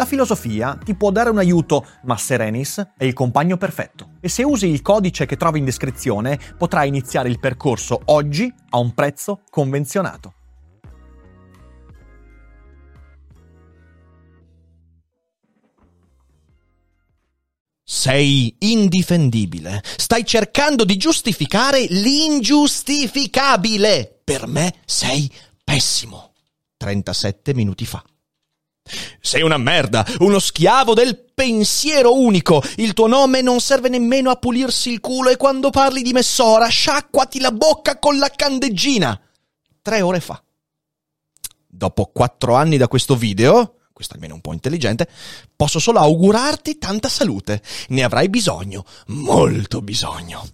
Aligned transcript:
La 0.00 0.06
filosofia 0.06 0.78
ti 0.82 0.94
può 0.94 1.10
dare 1.10 1.28
un 1.28 1.36
aiuto, 1.36 1.86
ma 2.04 2.16
Serenis 2.16 2.92
è 2.96 3.04
il 3.04 3.12
compagno 3.12 3.58
perfetto. 3.58 4.12
E 4.20 4.30
se 4.30 4.42
usi 4.42 4.66
il 4.66 4.80
codice 4.80 5.26
che 5.26 5.36
trovi 5.36 5.58
in 5.58 5.66
descrizione, 5.66 6.40
potrai 6.56 6.88
iniziare 6.88 7.28
il 7.28 7.38
percorso 7.38 8.00
oggi 8.06 8.50
a 8.70 8.78
un 8.78 8.94
prezzo 8.94 9.42
convenzionato. 9.50 10.32
Sei 17.84 18.56
indifendibile. 18.60 19.82
Stai 19.84 20.24
cercando 20.24 20.86
di 20.86 20.96
giustificare 20.96 21.84
l'ingiustificabile. 21.90 24.22
Per 24.24 24.46
me 24.46 24.76
sei 24.86 25.30
pessimo. 25.62 26.32
37 26.78 27.52
minuti 27.52 27.84
fa. 27.84 28.02
Sei 29.20 29.42
una 29.42 29.58
merda, 29.58 30.04
uno 30.18 30.38
schiavo 30.38 30.94
del 30.94 31.16
pensiero 31.34 32.18
unico. 32.18 32.62
Il 32.76 32.94
tuo 32.94 33.06
nome 33.06 33.42
non 33.42 33.60
serve 33.60 33.88
nemmeno 33.88 34.30
a 34.30 34.36
pulirsi 34.36 34.90
il 34.90 35.00
culo 35.00 35.28
e 35.28 35.36
quando 35.36 35.70
parli 35.70 36.02
di 36.02 36.12
Messora 36.12 36.66
sciacquati 36.66 37.38
la 37.38 37.52
bocca 37.52 37.98
con 37.98 38.18
la 38.18 38.30
candeggina. 38.34 39.20
Tre 39.82 40.00
ore 40.00 40.20
fa. 40.20 40.42
Dopo 41.66 42.06
quattro 42.06 42.56
anni 42.56 42.76
da 42.76 42.88
questo 42.88 43.14
video, 43.14 43.76
questo 43.92 44.14
almeno 44.14 44.34
un 44.34 44.40
po' 44.40 44.52
intelligente, 44.52 45.08
posso 45.54 45.78
solo 45.78 46.00
augurarti 46.00 46.78
tanta 46.78 47.08
salute. 47.08 47.62
Ne 47.88 48.02
avrai 48.02 48.28
bisogno, 48.28 48.84
molto 49.08 49.80
bisogno. 49.80 50.48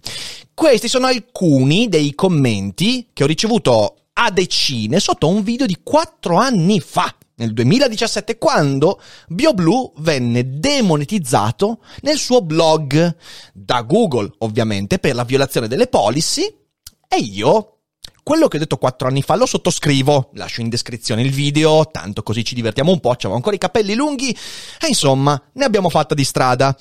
Questi 0.53 0.87
sono 0.87 1.07
alcuni 1.07 1.89
dei 1.89 2.13
commenti 2.13 3.09
che 3.13 3.23
ho 3.23 3.27
ricevuto 3.27 3.95
a 4.13 4.29
decine 4.29 4.99
sotto 4.99 5.27
un 5.27 5.43
video 5.43 5.65
di 5.65 5.79
quattro 5.83 6.37
anni 6.37 6.79
fa 6.79 7.16
nel 7.37 7.53
2017 7.53 8.37
quando 8.37 9.01
BioBlue 9.27 9.91
venne 9.97 10.59
demonetizzato 10.59 11.79
nel 12.01 12.17
suo 12.17 12.41
blog 12.41 13.15
da 13.53 13.81
Google, 13.81 14.31
ovviamente, 14.39 14.99
per 14.99 15.15
la 15.15 15.23
violazione 15.23 15.67
delle 15.67 15.87
policy 15.87 16.43
e 17.07 17.17
io 17.17 17.77
quello 18.27 18.49
che 18.49 18.57
ho 18.57 18.59
detto 18.59 18.77
quattro 18.77 19.07
anni 19.07 19.21
fa 19.21 19.37
lo 19.37 19.45
sottoscrivo, 19.45 20.31
lascio 20.33 20.59
in 20.59 20.67
descrizione 20.67 21.21
il 21.21 21.31
video, 21.31 21.87
tanto 21.89 22.23
così 22.23 22.43
ci 22.43 22.55
divertiamo 22.55 22.91
un 22.91 22.99
po', 22.99 23.11
abbiamo 23.11 23.35
ancora 23.35 23.55
i 23.55 23.59
capelli 23.59 23.95
lunghi 23.95 24.31
e 24.81 24.87
insomma, 24.87 25.41
ne 25.53 25.63
abbiamo 25.63 25.89
fatta 25.89 26.13
di 26.13 26.25
strada. 26.25 26.77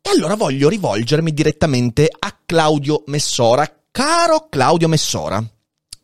E 0.00 0.08
allora 0.08 0.36
voglio 0.36 0.70
rivolgermi 0.70 1.34
direttamente 1.34 2.08
a 2.18 2.34
Claudio 2.46 3.02
Messora. 3.08 3.70
Caro 3.90 4.46
Claudio 4.48 4.88
Messora, 4.88 5.44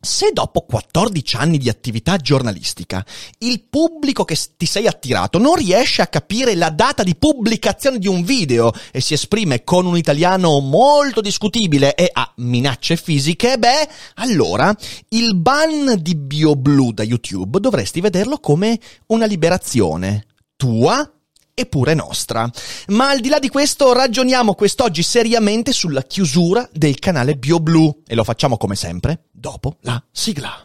se 0.01 0.31
dopo 0.33 0.61
14 0.61 1.37
anni 1.37 1.59
di 1.59 1.69
attività 1.69 2.17
giornalistica 2.17 3.05
il 3.39 3.63
pubblico 3.69 4.25
che 4.25 4.39
ti 4.57 4.67
sei 4.67 4.87
attirato 4.87 5.39
non 5.39 5.57
riesce 5.57 6.03
a 6.03 6.07
capire 6.07 6.55
la 6.55 6.71
data 6.71 7.03
di 7.03 7.17
pubblicazione 7.17 7.99
di 7.99 8.07
un 8.07 8.23
video 8.23 8.73
e 8.93 9.01
si 9.01 9.15
esprime 9.15 9.65
con 9.65 9.87
un 9.87 9.97
italiano 9.97 10.61
molto 10.61 11.21
discutibile 11.21 11.95
e 11.95 12.09
ha 12.13 12.33
minacce 12.37 12.97
fisiche, 12.97 13.59
beh, 13.59 13.89
allora 14.17 14.75
il 15.11 15.35
ban 15.35 15.97
di 16.01 16.15
BioBlue 16.15 16.93
da 16.93 17.03
YouTube 17.03 17.59
dovresti 17.59 18.01
vederlo 18.01 18.39
come 18.39 18.79
una 19.07 19.27
liberazione 19.27 20.27
tua 20.57 21.11
e 21.59 21.65
pure 21.65 21.95
nostra. 21.95 22.49
Ma 22.89 23.09
al 23.09 23.21
di 23.21 23.31
là 23.31 23.39
di 23.39 23.49
questo 23.49 23.95
ragioniamo 23.95 24.55
quest'oggi 24.55 25.03
seriamente 25.03 25.73
sulla 25.73 26.03
chiusura 26.03 26.69
del 26.71 26.99
canale 26.99 27.37
BioBlue 27.37 28.03
e 28.07 28.15
lo 28.15 28.25
facciamo 28.25 28.59
come 28.59 28.77
sempre 28.77 29.25
dopo 29.33 29.79
la 29.81 30.01
sigla. 30.13 30.61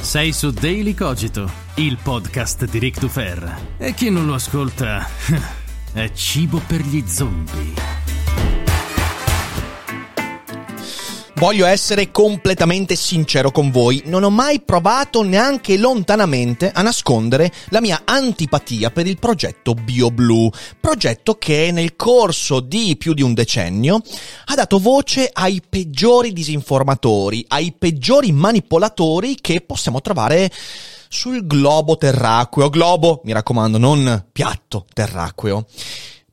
Sei 0.00 0.32
su 0.32 0.50
Daily 0.50 0.94
Cogito, 0.94 1.50
il 1.76 1.98
podcast 2.00 2.66
di 2.66 2.78
Rick 2.78 3.00
Dufer. 3.00 3.74
E 3.78 3.92
chi 3.94 4.10
non 4.10 4.26
lo 4.26 4.34
ascolta 4.34 5.08
è 5.94 6.12
cibo 6.12 6.60
per 6.64 6.82
gli 6.82 7.02
zombie. 7.08 8.01
Voglio 11.42 11.66
essere 11.66 12.12
completamente 12.12 12.94
sincero 12.94 13.50
con 13.50 13.72
voi, 13.72 14.00
non 14.04 14.22
ho 14.22 14.30
mai 14.30 14.60
provato 14.60 15.24
neanche 15.24 15.76
lontanamente 15.76 16.70
a 16.70 16.82
nascondere 16.82 17.50
la 17.70 17.80
mia 17.80 18.02
antipatia 18.04 18.92
per 18.92 19.08
il 19.08 19.18
progetto 19.18 19.74
BioBlue, 19.74 20.50
progetto 20.78 21.34
che 21.38 21.72
nel 21.72 21.96
corso 21.96 22.60
di 22.60 22.96
più 22.96 23.12
di 23.12 23.22
un 23.22 23.34
decennio 23.34 24.00
ha 24.44 24.54
dato 24.54 24.78
voce 24.78 25.28
ai 25.32 25.60
peggiori 25.68 26.32
disinformatori, 26.32 27.44
ai 27.48 27.74
peggiori 27.76 28.30
manipolatori 28.30 29.34
che 29.40 29.62
possiamo 29.62 30.00
trovare 30.00 30.48
sul 31.08 31.44
globo 31.44 31.96
terracqueo. 31.96 32.70
Globo, 32.70 33.20
mi 33.24 33.32
raccomando, 33.32 33.78
non 33.78 34.26
piatto 34.30 34.86
terracqueo. 34.94 35.66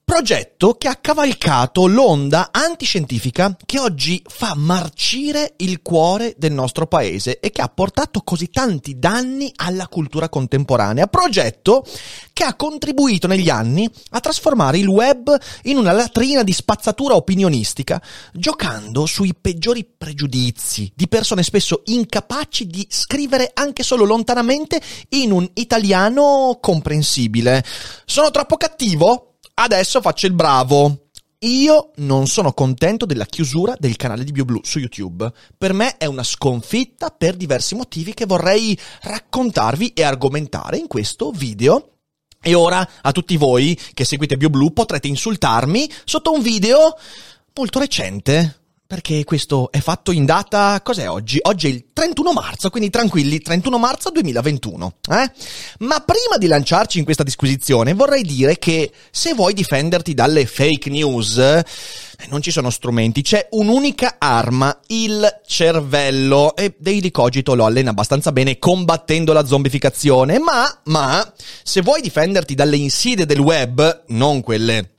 Progetto 0.09 0.73
che 0.73 0.87
ha 0.87 0.95
cavalcato 0.95 1.85
l'onda 1.85 2.49
antiscientifica 2.51 3.55
che 3.63 3.79
oggi 3.79 4.19
fa 4.27 4.53
marcire 4.55 5.53
il 5.57 5.83
cuore 5.83 6.33
del 6.35 6.51
nostro 6.51 6.87
paese 6.87 7.39
e 7.39 7.51
che 7.51 7.61
ha 7.61 7.69
portato 7.69 8.21
così 8.21 8.49
tanti 8.49 8.97
danni 8.97 9.51
alla 9.55 9.87
cultura 9.87 10.27
contemporanea. 10.27 11.05
Progetto 11.05 11.85
che 12.33 12.43
ha 12.43 12.55
contribuito 12.55 13.27
negli 13.27 13.49
anni 13.49 13.87
a 14.09 14.19
trasformare 14.19 14.79
il 14.79 14.87
web 14.87 15.37
in 15.65 15.77
una 15.77 15.91
latrina 15.91 16.41
di 16.41 16.53
spazzatura 16.53 17.15
opinionistica, 17.15 18.01
giocando 18.33 19.05
sui 19.05 19.35
peggiori 19.39 19.85
pregiudizi 19.85 20.91
di 20.95 21.07
persone 21.07 21.43
spesso 21.43 21.83
incapaci 21.85 22.65
di 22.65 22.85
scrivere 22.89 23.51
anche 23.53 23.83
solo 23.83 24.05
lontanamente 24.05 24.81
in 25.09 25.31
un 25.31 25.47
italiano 25.53 26.57
comprensibile. 26.59 27.63
Sono 28.05 28.31
troppo 28.31 28.57
cattivo? 28.57 29.28
Adesso 29.61 29.99
faccio 29.99 30.25
il 30.25 30.31
bravo. 30.31 31.09
Io 31.39 31.91
non 31.97 32.27
sono 32.27 32.53
contento 32.53 33.05
della 33.05 33.25
chiusura 33.25 33.75
del 33.77 33.97
canale 33.97 34.23
di 34.23 34.31
BioBlue 34.31 34.61
su 34.63 34.79
YouTube. 34.79 35.29
Per 35.57 35.73
me 35.73 35.97
è 35.97 36.05
una 36.05 36.23
sconfitta 36.23 37.09
per 37.09 37.35
diversi 37.35 37.75
motivi 37.75 38.13
che 38.13 38.25
vorrei 38.25 38.79
raccontarvi 39.01 39.91
e 39.91 40.03
argomentare 40.03 40.77
in 40.77 40.87
questo 40.87 41.31
video. 41.31 41.95
E 42.41 42.53
ora 42.53 42.87
a 43.01 43.11
tutti 43.11 43.35
voi 43.35 43.77
che 43.93 44.05
seguite 44.05 44.37
BioBlue 44.37 44.71
potrete 44.71 45.09
insultarmi 45.09 45.91
sotto 46.05 46.31
un 46.31 46.41
video 46.41 46.97
molto 47.53 47.79
recente 47.79 48.59
perché 48.89 49.23
questo 49.23 49.69
è 49.69 49.81
fatto 49.81 50.11
in 50.11 50.25
data, 50.25 50.81
cos'è 50.81 51.07
oggi? 51.07 51.37
Oggi 51.43 51.67
è 51.67 51.69
il 51.69 51.89
31 51.93 52.33
marzo, 52.33 52.71
quindi 52.71 52.89
tranquilli, 52.89 53.39
31 53.39 53.77
marzo 53.77 54.09
2021. 54.09 54.93
Eh? 55.11 55.31
Ma 55.81 55.99
prima 55.99 56.39
di 56.39 56.47
lanciarci 56.47 56.97
in 56.97 57.03
questa 57.03 57.21
disquisizione 57.21 57.93
vorrei 57.93 58.23
dire 58.23 58.57
che 58.57 58.91
se 59.11 59.35
vuoi 59.35 59.53
difenderti 59.53 60.15
dalle 60.15 60.47
fake 60.47 60.89
news, 60.89 61.37
eh, 61.37 61.63
non 62.29 62.41
ci 62.41 62.49
sono 62.49 62.71
strumenti, 62.71 63.21
c'è 63.21 63.49
un'unica 63.51 64.15
arma, 64.17 64.75
il 64.87 65.41
cervello, 65.45 66.55
e 66.55 66.73
Daily 66.79 67.11
Cogito 67.11 67.53
lo 67.53 67.65
allena 67.65 67.91
abbastanza 67.91 68.31
bene 68.31 68.57
combattendo 68.57 69.33
la 69.33 69.45
zombificazione, 69.45 70.39
ma, 70.39 70.67
ma, 70.85 71.31
se 71.61 71.81
vuoi 71.81 72.01
difenderti 72.01 72.55
dalle 72.55 72.77
insidie 72.77 73.27
del 73.27 73.39
web, 73.39 74.05
non 74.07 74.41
quelle 74.41 74.98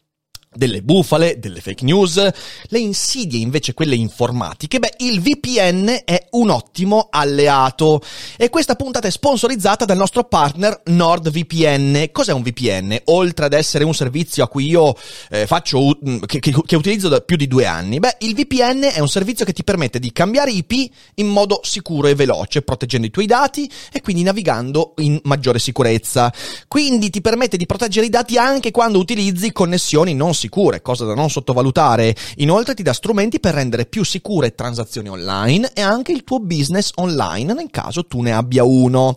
delle 0.52 0.82
bufale, 0.82 1.38
delle 1.38 1.60
fake 1.60 1.84
news, 1.84 2.16
le 2.64 2.78
insidie 2.80 3.38
invece 3.38 3.72
quelle 3.72 3.94
informatiche, 3.94 4.80
beh, 4.80 4.94
il 4.98 5.20
VPN 5.20 6.02
è 6.04 6.26
un 6.30 6.50
ottimo 6.50 7.06
alleato 7.08 8.02
e 8.36 8.48
questa 8.48 8.74
puntata 8.74 9.06
è 9.06 9.12
sponsorizzata 9.12 9.84
dal 9.84 9.96
nostro 9.96 10.24
partner 10.24 10.82
NordVPN. 10.86 12.08
Cos'è 12.10 12.32
un 12.32 12.42
VPN? 12.42 13.00
Oltre 13.04 13.44
ad 13.44 13.52
essere 13.52 13.84
un 13.84 13.94
servizio 13.94 14.42
a 14.42 14.48
cui 14.48 14.66
io 14.66 14.96
eh, 15.30 15.46
faccio, 15.46 15.96
che, 16.26 16.40
che, 16.40 16.52
che 16.66 16.76
utilizzo 16.76 17.06
da 17.06 17.20
più 17.20 17.36
di 17.36 17.46
due 17.46 17.66
anni, 17.66 18.00
beh, 18.00 18.16
il 18.20 18.34
VPN 18.34 18.90
è 18.92 18.98
un 18.98 19.08
servizio 19.08 19.44
che 19.44 19.52
ti 19.52 19.62
permette 19.62 20.00
di 20.00 20.10
cambiare 20.10 20.50
IP 20.50 20.92
in 21.14 21.28
modo 21.28 21.60
sicuro 21.62 22.08
e 22.08 22.16
veloce, 22.16 22.62
proteggendo 22.62 23.06
i 23.06 23.10
tuoi 23.10 23.26
dati 23.26 23.70
e 23.92 24.00
quindi 24.00 24.24
navigando 24.24 24.94
in 24.96 25.20
maggiore 25.22 25.60
sicurezza. 25.60 26.32
Quindi 26.66 27.08
ti 27.08 27.20
permette 27.20 27.56
di 27.56 27.66
proteggere 27.66 28.06
i 28.06 28.10
dati 28.10 28.36
anche 28.36 28.72
quando 28.72 28.98
utilizzi 28.98 29.52
connessioni 29.52 30.12
non 30.12 30.38
sicure, 30.40 30.80
cosa 30.80 31.04
da 31.04 31.14
non 31.14 31.28
sottovalutare. 31.28 32.16
Inoltre 32.36 32.74
ti 32.74 32.82
dà 32.82 32.92
strumenti 32.92 33.38
per 33.38 33.54
rendere 33.54 33.84
più 33.84 34.02
sicure 34.04 34.54
transazioni 34.54 35.08
online 35.08 35.72
e 35.74 35.82
anche 35.82 36.12
il 36.12 36.24
tuo 36.24 36.40
business 36.40 36.92
online 36.96 37.52
nel 37.52 37.70
caso 37.70 38.06
tu 38.06 38.22
ne 38.22 38.32
abbia 38.32 38.64
uno. 38.64 39.16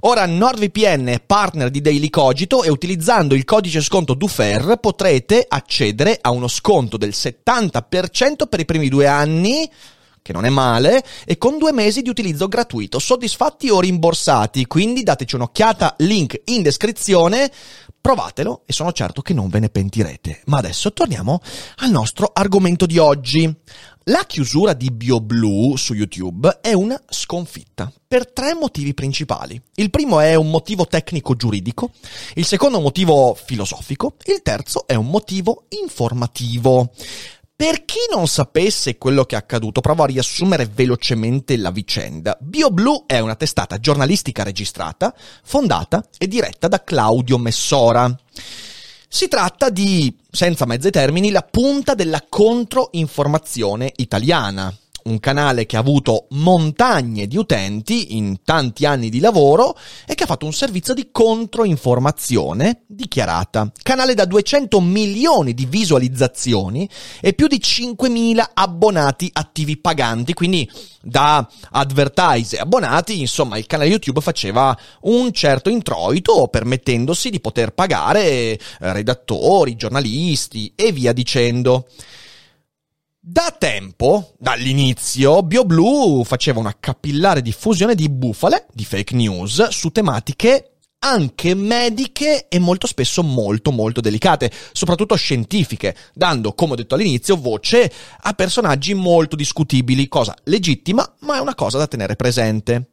Ora 0.00 0.26
NordVPN 0.26 1.06
è 1.06 1.20
partner 1.20 1.70
di 1.70 1.80
Daily 1.80 2.10
Cogito 2.10 2.64
e 2.64 2.70
utilizzando 2.70 3.34
il 3.34 3.44
codice 3.44 3.80
sconto 3.80 4.14
DUFER 4.14 4.78
potrete 4.80 5.44
accedere 5.48 6.18
a 6.20 6.30
uno 6.30 6.48
sconto 6.48 6.96
del 6.96 7.12
70% 7.14 8.48
per 8.48 8.60
i 8.60 8.64
primi 8.64 8.88
due 8.88 9.06
anni 9.06 9.70
che 10.24 10.32
non 10.32 10.46
è 10.46 10.48
male, 10.48 11.04
e 11.26 11.36
con 11.36 11.58
due 11.58 11.70
mesi 11.70 12.00
di 12.00 12.08
utilizzo 12.08 12.48
gratuito, 12.48 12.98
soddisfatti 12.98 13.68
o 13.68 13.78
rimborsati, 13.78 14.64
quindi 14.64 15.02
dateci 15.02 15.34
un'occhiata, 15.34 15.96
link 15.98 16.40
in 16.46 16.62
descrizione, 16.62 17.52
provatelo 18.04 18.64
e 18.66 18.74
sono 18.74 18.92
certo 18.92 19.22
che 19.22 19.32
non 19.32 19.48
ve 19.48 19.60
ne 19.60 19.70
pentirete. 19.70 20.42
Ma 20.44 20.58
adesso 20.58 20.92
torniamo 20.92 21.40
al 21.76 21.90
nostro 21.90 22.32
argomento 22.34 22.84
di 22.84 22.98
oggi. 22.98 23.50
La 24.08 24.24
chiusura 24.26 24.74
di 24.74 24.90
BioBlue 24.90 25.78
su 25.78 25.94
YouTube 25.94 26.58
è 26.60 26.74
una 26.74 27.00
sconfitta 27.08 27.90
per 28.06 28.30
tre 28.30 28.52
motivi 28.52 28.92
principali. 28.92 29.58
Il 29.76 29.88
primo 29.88 30.20
è 30.20 30.34
un 30.34 30.50
motivo 30.50 30.86
tecnico-giuridico, 30.86 31.92
il 32.34 32.44
secondo 32.44 32.78
motivo 32.78 33.34
filosofico, 33.42 34.16
il 34.26 34.42
terzo 34.42 34.86
è 34.86 34.94
un 34.94 35.06
motivo 35.06 35.64
informativo. 35.70 36.92
Per 37.56 37.84
chi 37.84 38.00
non 38.10 38.26
sapesse 38.26 38.98
quello 38.98 39.24
che 39.24 39.36
è 39.36 39.38
accaduto, 39.38 39.80
provo 39.80 40.02
a 40.02 40.06
riassumere 40.06 40.66
velocemente 40.66 41.56
la 41.56 41.70
vicenda. 41.70 42.36
BioBlue 42.40 43.04
è 43.06 43.20
una 43.20 43.36
testata 43.36 43.78
giornalistica 43.78 44.42
registrata, 44.42 45.14
fondata 45.44 46.04
e 46.18 46.26
diretta 46.26 46.66
da 46.66 46.82
Claudio 46.82 47.38
Messora. 47.38 48.12
Si 49.08 49.28
tratta 49.28 49.70
di, 49.70 50.12
senza 50.28 50.66
mezzi 50.66 50.90
termini, 50.90 51.30
la 51.30 51.46
punta 51.48 51.94
della 51.94 52.24
controinformazione 52.28 53.92
italiana 53.96 54.76
un 55.04 55.20
canale 55.20 55.66
che 55.66 55.76
ha 55.76 55.80
avuto 55.80 56.26
montagne 56.30 57.26
di 57.26 57.36
utenti 57.36 58.16
in 58.16 58.38
tanti 58.42 58.86
anni 58.86 59.10
di 59.10 59.20
lavoro 59.20 59.76
e 60.06 60.14
che 60.14 60.22
ha 60.22 60.26
fatto 60.26 60.46
un 60.46 60.52
servizio 60.52 60.94
di 60.94 61.08
controinformazione 61.10 62.84
dichiarata. 62.86 63.70
Canale 63.82 64.14
da 64.14 64.24
200 64.24 64.80
milioni 64.80 65.52
di 65.52 65.66
visualizzazioni 65.66 66.88
e 67.20 67.34
più 67.34 67.46
di 67.46 67.60
5.000 67.62 68.42
abbonati 68.54 69.28
attivi 69.32 69.76
paganti, 69.76 70.32
quindi 70.32 70.70
da 71.02 71.46
advertise 71.70 72.58
abbonati, 72.58 73.20
insomma, 73.20 73.58
il 73.58 73.66
canale 73.66 73.90
YouTube 73.90 74.22
faceva 74.22 74.76
un 75.02 75.32
certo 75.32 75.68
introito 75.68 76.48
permettendosi 76.48 77.28
di 77.28 77.40
poter 77.40 77.72
pagare 77.72 78.22
eh, 78.24 78.58
redattori, 78.78 79.76
giornalisti 79.76 80.72
e 80.74 80.92
via 80.92 81.12
dicendo. 81.12 81.86
Da 83.26 83.56
tempo, 83.58 84.34
dall'inizio, 84.38 85.42
BioBlue 85.42 86.24
faceva 86.24 86.60
una 86.60 86.76
capillare 86.78 87.40
diffusione 87.40 87.94
di 87.94 88.10
bufale, 88.10 88.66
di 88.70 88.84
fake 88.84 89.14
news, 89.14 89.68
su 89.68 89.88
tematiche 89.88 90.72
anche 90.98 91.54
mediche 91.54 92.48
e 92.48 92.58
molto 92.58 92.86
spesso 92.86 93.22
molto 93.22 93.72
molto 93.72 94.02
delicate, 94.02 94.50
soprattutto 94.72 95.14
scientifiche, 95.14 95.96
dando, 96.12 96.52
come 96.52 96.72
ho 96.72 96.76
detto 96.76 96.96
all'inizio, 96.96 97.36
voce 97.36 97.90
a 98.20 98.32
personaggi 98.34 98.92
molto 98.92 99.36
discutibili, 99.36 100.06
cosa 100.06 100.34
legittima, 100.44 101.10
ma 101.20 101.36
è 101.36 101.40
una 101.40 101.54
cosa 101.54 101.78
da 101.78 101.86
tenere 101.86 102.16
presente. 102.16 102.90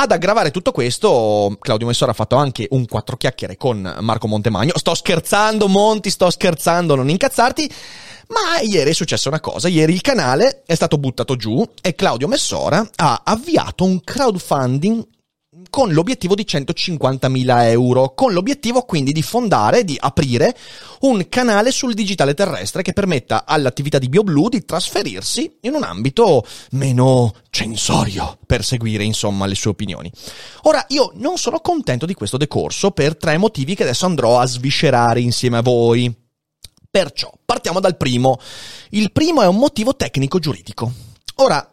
Ad 0.00 0.12
aggravare 0.12 0.52
tutto 0.52 0.70
questo, 0.70 1.56
Claudio 1.58 1.88
Messora 1.88 2.12
ha 2.12 2.14
fatto 2.14 2.36
anche 2.36 2.68
un 2.70 2.86
quattro 2.86 3.16
chiacchiere 3.16 3.56
con 3.56 3.96
Marco 3.98 4.28
Montemagno. 4.28 4.70
Sto 4.76 4.94
scherzando, 4.94 5.66
Monti, 5.66 6.10
sto 6.10 6.30
scherzando, 6.30 6.94
non 6.94 7.08
incazzarti. 7.08 7.68
Ma 8.28 8.60
ieri 8.60 8.90
è 8.90 8.92
successa 8.92 9.28
una 9.28 9.40
cosa, 9.40 9.66
ieri 9.66 9.94
il 9.94 10.00
canale 10.00 10.62
è 10.66 10.76
stato 10.76 10.98
buttato 10.98 11.34
giù 11.34 11.68
e 11.82 11.96
Claudio 11.96 12.28
Messora 12.28 12.88
ha 12.94 13.22
avviato 13.24 13.82
un 13.82 14.00
crowdfunding 14.00 15.04
con 15.70 15.92
l'obiettivo 15.92 16.34
di 16.34 16.44
150.000 16.48 17.62
euro, 17.70 18.14
con 18.14 18.32
l'obiettivo 18.32 18.82
quindi 18.82 19.12
di 19.12 19.22
fondare, 19.22 19.84
di 19.84 19.96
aprire 19.98 20.56
un 21.00 21.26
canale 21.28 21.70
sul 21.70 21.94
digitale 21.94 22.34
terrestre 22.34 22.82
che 22.82 22.92
permetta 22.92 23.44
all'attività 23.46 23.98
di 23.98 24.08
BioBlue 24.08 24.48
di 24.50 24.64
trasferirsi 24.64 25.58
in 25.62 25.74
un 25.74 25.82
ambito 25.82 26.44
meno 26.72 27.34
censorio 27.50 28.38
per 28.46 28.64
seguire 28.64 29.04
insomma 29.04 29.46
le 29.46 29.54
sue 29.54 29.70
opinioni. 29.70 30.10
Ora 30.62 30.84
io 30.88 31.12
non 31.14 31.38
sono 31.38 31.60
contento 31.60 32.06
di 32.06 32.14
questo 32.14 32.36
decorso 32.36 32.90
per 32.90 33.16
tre 33.16 33.36
motivi 33.38 33.74
che 33.74 33.82
adesso 33.82 34.06
andrò 34.06 34.38
a 34.38 34.46
sviscerare 34.46 35.20
insieme 35.20 35.58
a 35.58 35.62
voi. 35.62 36.14
Perciò, 36.90 37.30
partiamo 37.44 37.80
dal 37.80 37.96
primo. 37.96 38.38
Il 38.90 39.12
primo 39.12 39.42
è 39.42 39.46
un 39.46 39.56
motivo 39.56 39.94
tecnico-giuridico. 39.94 40.90
Ora, 41.36 41.70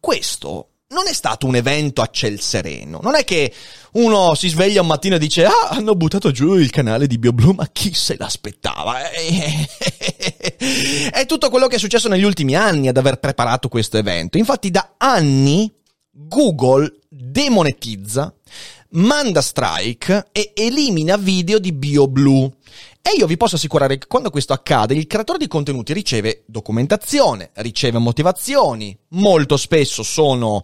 questo 0.00 0.70
non 0.90 1.06
è 1.06 1.12
stato 1.12 1.46
un 1.46 1.54
evento 1.54 2.00
a 2.00 2.08
ciel 2.10 2.40
sereno. 2.40 3.00
Non 3.02 3.14
è 3.14 3.24
che 3.24 3.52
uno 3.92 4.34
si 4.34 4.48
sveglia 4.48 4.80
un 4.80 4.86
mattino 4.86 5.16
e 5.16 5.18
dice 5.18 5.44
ah, 5.44 5.68
hanno 5.70 5.94
buttato 5.94 6.30
giù 6.30 6.54
il 6.54 6.70
canale 6.70 7.06
di 7.06 7.18
BioBlue, 7.18 7.54
ma 7.54 7.68
chi 7.70 7.92
se 7.92 8.16
l'aspettava? 8.18 9.10
è 9.10 9.66
tutto 11.26 11.50
quello 11.50 11.66
che 11.66 11.76
è 11.76 11.78
successo 11.78 12.08
negli 12.08 12.22
ultimi 12.22 12.54
anni 12.54 12.88
ad 12.88 12.96
aver 12.96 13.18
preparato 13.18 13.68
questo 13.68 13.98
evento. 13.98 14.38
Infatti 14.38 14.70
da 14.70 14.94
anni 14.96 15.70
Google 16.10 17.00
demonetizza, 17.06 18.34
manda 18.90 19.42
strike 19.42 20.28
e 20.32 20.52
elimina 20.54 21.18
video 21.18 21.58
di 21.58 21.72
BioBlue. 21.72 22.50
E 23.08 23.16
io 23.16 23.26
vi 23.26 23.38
posso 23.38 23.56
assicurare 23.56 23.96
che 23.96 24.06
quando 24.06 24.28
questo 24.28 24.52
accade, 24.52 24.92
il 24.92 25.06
creatore 25.06 25.38
di 25.38 25.46
contenuti 25.46 25.94
riceve 25.94 26.42
documentazione, 26.44 27.52
riceve 27.54 27.96
motivazioni, 27.96 28.94
molto 29.12 29.56
spesso 29.56 30.02
sono, 30.02 30.60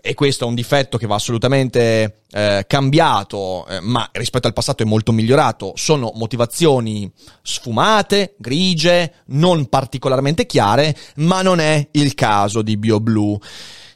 e 0.00 0.14
questo 0.14 0.46
è 0.46 0.48
un 0.48 0.54
difetto 0.54 0.96
che 0.96 1.06
va 1.06 1.16
assolutamente 1.16 2.22
eh, 2.30 2.64
cambiato, 2.66 3.66
eh, 3.66 3.80
ma 3.80 4.08
rispetto 4.12 4.46
al 4.46 4.54
passato 4.54 4.82
è 4.82 4.86
molto 4.86 5.12
migliorato, 5.12 5.72
sono 5.74 6.10
motivazioni 6.14 7.12
sfumate, 7.42 8.34
grigie, 8.38 9.16
non 9.26 9.66
particolarmente 9.66 10.46
chiare, 10.46 10.96
ma 11.16 11.42
non 11.42 11.60
è 11.60 11.86
il 11.90 12.14
caso 12.14 12.62
di 12.62 12.78
BioBlue. 12.78 13.38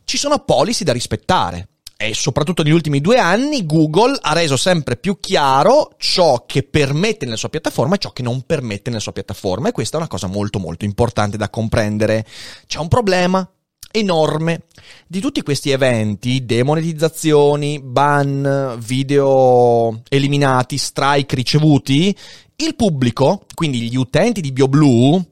Ci 0.04 0.18
sono 0.18 0.40
policy 0.40 0.84
da 0.84 0.92
rispettare 0.92 1.68
e 2.00 2.14
soprattutto 2.14 2.62
negli 2.62 2.72
ultimi 2.72 3.00
due 3.00 3.18
anni 3.18 3.66
Google 3.66 4.16
ha 4.22 4.32
reso 4.32 4.56
sempre 4.56 4.96
più 4.96 5.18
chiaro 5.18 5.96
ciò 5.98 6.44
che 6.46 6.62
permette 6.62 7.24
nella 7.24 7.36
sua 7.36 7.48
piattaforma 7.48 7.96
e 7.96 7.98
ciò 7.98 8.12
che 8.12 8.22
non 8.22 8.42
permette 8.42 8.88
nella 8.88 9.02
sua 9.02 9.10
piattaforma 9.10 9.68
e 9.68 9.72
questa 9.72 9.96
è 9.96 9.98
una 9.98 10.08
cosa 10.08 10.28
molto 10.28 10.60
molto 10.60 10.84
importante 10.84 11.36
da 11.36 11.50
comprendere. 11.50 12.24
C'è 12.68 12.78
un 12.78 12.86
problema 12.86 13.50
enorme 13.90 14.66
di 15.08 15.18
tutti 15.18 15.42
questi 15.42 15.70
eventi, 15.70 16.44
demonetizzazioni, 16.44 17.80
ban, 17.82 18.76
video 18.78 20.00
eliminati, 20.08 20.78
strike 20.78 21.34
ricevuti, 21.34 22.16
il 22.54 22.76
pubblico, 22.76 23.44
quindi 23.54 23.90
gli 23.90 23.96
utenti 23.96 24.40
di 24.40 24.52
BioBlue, 24.52 25.30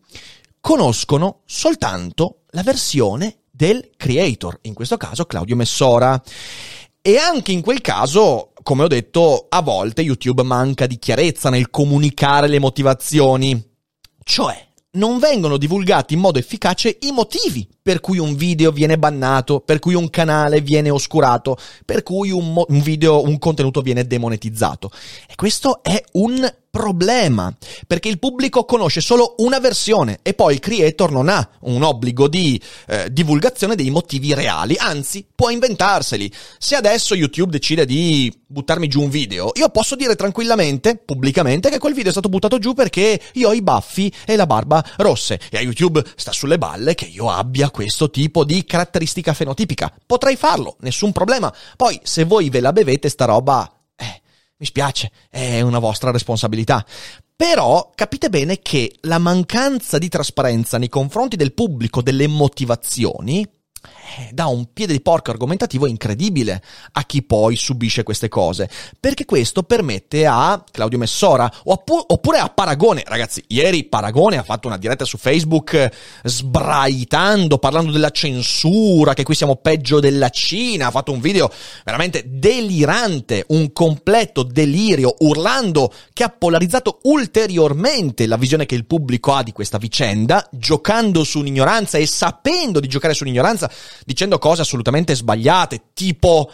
conoscono 0.60 1.42
soltanto 1.46 2.40
la 2.50 2.64
versione 2.64 3.42
del 3.56 3.90
creator, 3.96 4.58
in 4.62 4.74
questo 4.74 4.98
caso 4.98 5.24
Claudio 5.24 5.56
Messora. 5.56 6.22
E 7.00 7.16
anche 7.16 7.52
in 7.52 7.62
quel 7.62 7.80
caso, 7.80 8.52
come 8.62 8.82
ho 8.82 8.88
detto, 8.88 9.46
a 9.48 9.62
volte 9.62 10.02
YouTube 10.02 10.42
manca 10.42 10.86
di 10.86 10.98
chiarezza 10.98 11.48
nel 11.48 11.70
comunicare 11.70 12.48
le 12.48 12.58
motivazioni. 12.58 13.74
Cioè, 14.22 14.66
non 14.96 15.18
vengono 15.18 15.56
divulgati 15.56 16.14
in 16.14 16.20
modo 16.20 16.38
efficace 16.38 16.98
i 17.02 17.12
motivi 17.12 17.68
per 17.80 18.00
cui 18.00 18.18
un 18.18 18.34
video 18.34 18.72
viene 18.72 18.98
bannato, 18.98 19.60
per 19.60 19.78
cui 19.78 19.94
un 19.94 20.10
canale 20.10 20.60
viene 20.60 20.90
oscurato, 20.90 21.56
per 21.84 22.02
cui 22.02 22.30
un, 22.30 22.52
mo- 22.52 22.66
un 22.68 22.80
video, 22.80 23.22
un 23.22 23.38
contenuto 23.38 23.80
viene 23.80 24.06
demonetizzato. 24.06 24.90
E 25.28 25.34
questo 25.36 25.82
è 25.82 26.02
un 26.12 26.52
problema, 26.76 27.50
perché 27.86 28.10
il 28.10 28.18
pubblico 28.18 28.66
conosce 28.66 29.00
solo 29.00 29.34
una 29.38 29.58
versione 29.58 30.18
e 30.22 30.34
poi 30.34 30.52
il 30.52 30.60
creator 30.60 31.10
non 31.10 31.30
ha 31.30 31.48
un 31.60 31.82
obbligo 31.82 32.28
di 32.28 32.60
eh, 32.88 33.10
divulgazione 33.10 33.74
dei 33.74 33.88
motivi 33.88 34.34
reali, 34.34 34.76
anzi 34.76 35.26
può 35.34 35.48
inventarseli. 35.48 36.30
Se 36.58 36.74
adesso 36.74 37.14
YouTube 37.14 37.50
decide 37.50 37.86
di 37.86 38.30
buttarmi 38.46 38.88
giù 38.88 39.00
un 39.00 39.08
video, 39.08 39.52
io 39.54 39.70
posso 39.70 39.96
dire 39.96 40.16
tranquillamente, 40.16 40.96
pubblicamente, 40.96 41.70
che 41.70 41.78
quel 41.78 41.94
video 41.94 42.10
è 42.10 42.12
stato 42.12 42.28
buttato 42.28 42.58
giù 42.58 42.74
perché 42.74 43.20
io 43.32 43.48
ho 43.48 43.54
i 43.54 43.62
baffi 43.62 44.12
e 44.26 44.36
la 44.36 44.46
barba 44.46 44.84
rosse 44.98 45.40
e 45.50 45.56
a 45.56 45.62
YouTube 45.62 46.04
sta 46.14 46.32
sulle 46.32 46.58
balle 46.58 46.94
che 46.94 47.06
io 47.06 47.30
abbia 47.30 47.70
questo 47.70 48.10
tipo 48.10 48.44
di 48.44 48.64
caratteristica 48.66 49.32
fenotipica. 49.32 49.90
Potrei 50.04 50.36
farlo, 50.36 50.76
nessun 50.80 51.12
problema. 51.12 51.52
Poi 51.74 51.98
se 52.02 52.24
voi 52.24 52.50
ve 52.50 52.60
la 52.60 52.72
bevete 52.72 53.08
sta 53.08 53.24
roba 53.24 53.70
mi 54.58 54.66
spiace, 54.66 55.10
è 55.28 55.60
una 55.60 55.78
vostra 55.78 56.10
responsabilità. 56.10 56.84
Però 57.36 57.92
capite 57.94 58.30
bene 58.30 58.60
che 58.60 58.96
la 59.02 59.18
mancanza 59.18 59.98
di 59.98 60.08
trasparenza 60.08 60.78
nei 60.78 60.88
confronti 60.88 61.36
del 61.36 61.52
pubblico 61.52 62.00
delle 62.00 62.26
motivazioni 62.26 63.46
dà 64.30 64.46
un 64.46 64.72
piede 64.72 64.92
di 64.92 65.00
porco 65.00 65.30
argomentativo 65.30 65.86
incredibile 65.86 66.62
a 66.92 67.04
chi 67.04 67.22
poi 67.22 67.56
subisce 67.56 68.02
queste 68.02 68.28
cose, 68.28 68.68
perché 68.98 69.24
questo 69.24 69.62
permette 69.62 70.26
a 70.26 70.62
Claudio 70.70 70.98
Messora 70.98 71.50
oppure 71.64 72.38
a 72.38 72.48
Paragone, 72.48 73.02
ragazzi, 73.06 73.42
ieri 73.48 73.84
Paragone 73.84 74.38
ha 74.38 74.42
fatto 74.42 74.68
una 74.68 74.78
diretta 74.78 75.04
su 75.04 75.18
Facebook 75.18 75.74
eh, 75.74 75.92
sbraitando, 76.24 77.58
parlando 77.58 77.92
della 77.92 78.10
censura, 78.10 79.14
che 79.14 79.24
qui 79.24 79.34
siamo 79.34 79.56
peggio 79.56 80.00
della 80.00 80.30
Cina, 80.30 80.86
ha 80.86 80.90
fatto 80.90 81.12
un 81.12 81.20
video 81.20 81.50
veramente 81.84 82.24
delirante, 82.26 83.44
un 83.48 83.72
completo 83.72 84.42
delirio, 84.42 85.14
urlando 85.18 85.92
che 86.12 86.24
ha 86.24 86.28
polarizzato 86.28 87.00
ulteriormente 87.02 88.26
la 88.26 88.36
visione 88.36 88.66
che 88.66 88.74
il 88.74 88.86
pubblico 88.86 89.32
ha 89.32 89.42
di 89.42 89.52
questa 89.52 89.78
vicenda, 89.78 90.46
giocando 90.50 91.24
su 91.24 91.40
un'ignoranza 91.40 91.98
e 91.98 92.06
sapendo 92.06 92.80
di 92.80 92.88
giocare 92.88 93.14
su 93.14 93.24
un'ignoranza 93.24 93.70
dicendo 94.04 94.38
cose 94.38 94.62
assolutamente 94.62 95.14
sbagliate, 95.14 95.90
tipo 95.94 96.50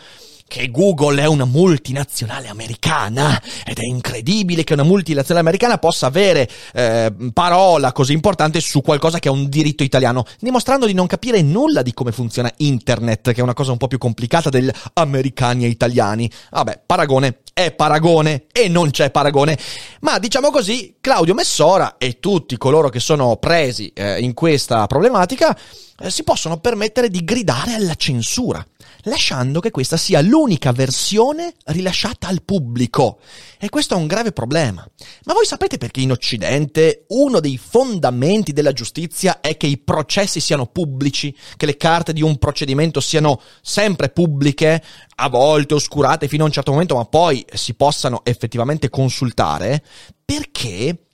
che 0.53 0.71
Google 0.71 1.23
è 1.23 1.25
una 1.25 1.47
multinazionale 1.47 2.49
americana 2.49 3.41
ed 3.65 3.79
è 3.79 3.87
incredibile 3.87 4.65
che 4.65 4.75
una 4.75 4.83
multinazionale 4.83 5.41
americana 5.41 5.79
possa 5.79 6.09
avere 6.09 6.47
eh, 6.75 7.11
parola 7.33 7.91
così 7.93 8.13
importante 8.13 8.61
su 8.61 8.83
qualcosa 8.83 9.19
che 9.19 9.31
è 9.31 9.33
un 9.33 9.49
diritto 9.49 9.83
italiano, 9.83 10.27
dimostrando 10.41 10.85
di 10.85 10.93
non 10.93 11.07
capire 11.07 11.41
nulla 11.41 11.81
di 11.81 11.95
come 11.95 12.13
funziona 12.13 12.53
internet, 12.59 13.33
che 13.33 13.41
è 13.41 13.43
una 13.43 13.55
cosa 13.55 13.73
un 13.73 13.79
po' 13.79 13.89
più 13.89 13.97
complicata 13.97 14.51
degli 14.51 14.69
americani 14.93 15.65
e 15.65 15.69
italiani. 15.69 16.31
Vabbè, 16.51 16.83
paragone 16.85 17.39
è 17.55 17.73
paragone 17.73 18.45
e 18.53 18.69
non 18.69 18.91
c'è 18.91 19.11
paragone. 19.11 19.59
Ma 20.01 20.19
diciamo 20.19 20.51
così, 20.51 20.97
Claudio 21.01 21.35
Messora 21.35 21.97
e 21.99 22.19
tutti 22.21 22.57
coloro 22.59 22.89
che 22.89 23.01
sono 23.01 23.37
presi 23.37 23.91
eh, 23.95 24.21
in 24.21 24.35
questa 24.35 24.87
problematica 24.87 25.57
eh, 25.99 26.11
si 26.11 26.25
possono 26.25 26.59
permettere 26.59 27.09
di 27.11 27.25
gridare 27.25 27.75
alla 27.75 27.95
censura, 27.95 28.65
lasciando 29.05 29.61
che 29.61 29.71
questa 29.71 29.97
sia 29.97 30.21
l'unica 30.21 30.73
versione 30.73 31.55
rilasciata 31.67 32.29
al 32.29 32.43
pubblico. 32.43 33.19
E 33.59 33.69
questo 33.69 33.95
è 33.95 33.97
un 33.97 34.07
grave 34.07 34.33
problema. 34.33 34.87
Ma 35.25 35.33
voi 35.33 35.47
sapete 35.47 35.79
perché 35.79 36.01
in 36.01 36.11
Occidente 36.11 37.05
uno 37.09 37.41
dei 37.41 37.59
fondamenti 37.59 38.53
della 38.53 38.73
giustizia 38.73 39.41
è 39.41 39.57
che 39.57 39.67
i 39.67 39.79
processi 39.79 40.41
siano 40.41 40.67
pubblici, 40.67 41.35
che 41.57 41.67
le 41.67 41.77
carte 41.77 42.13
di 42.13 42.23
un 42.23 42.39
procedimento 42.39 43.01
siano 43.01 43.41
sempre 43.61 44.11
pubbliche, 44.11 44.83
a 45.17 45.29
volte 45.29 45.75
oscurate 45.75 46.29
fino 46.29 46.43
a 46.45 46.47
un 46.47 46.53
certo 46.53 46.73
momento, 46.73 46.97
ma 46.97 47.05
poi 47.05 47.45
si 47.55 47.75
possano 47.75 48.23
effettivamente 48.25 48.91
consultare? 48.91 49.83
Perché 50.25 51.07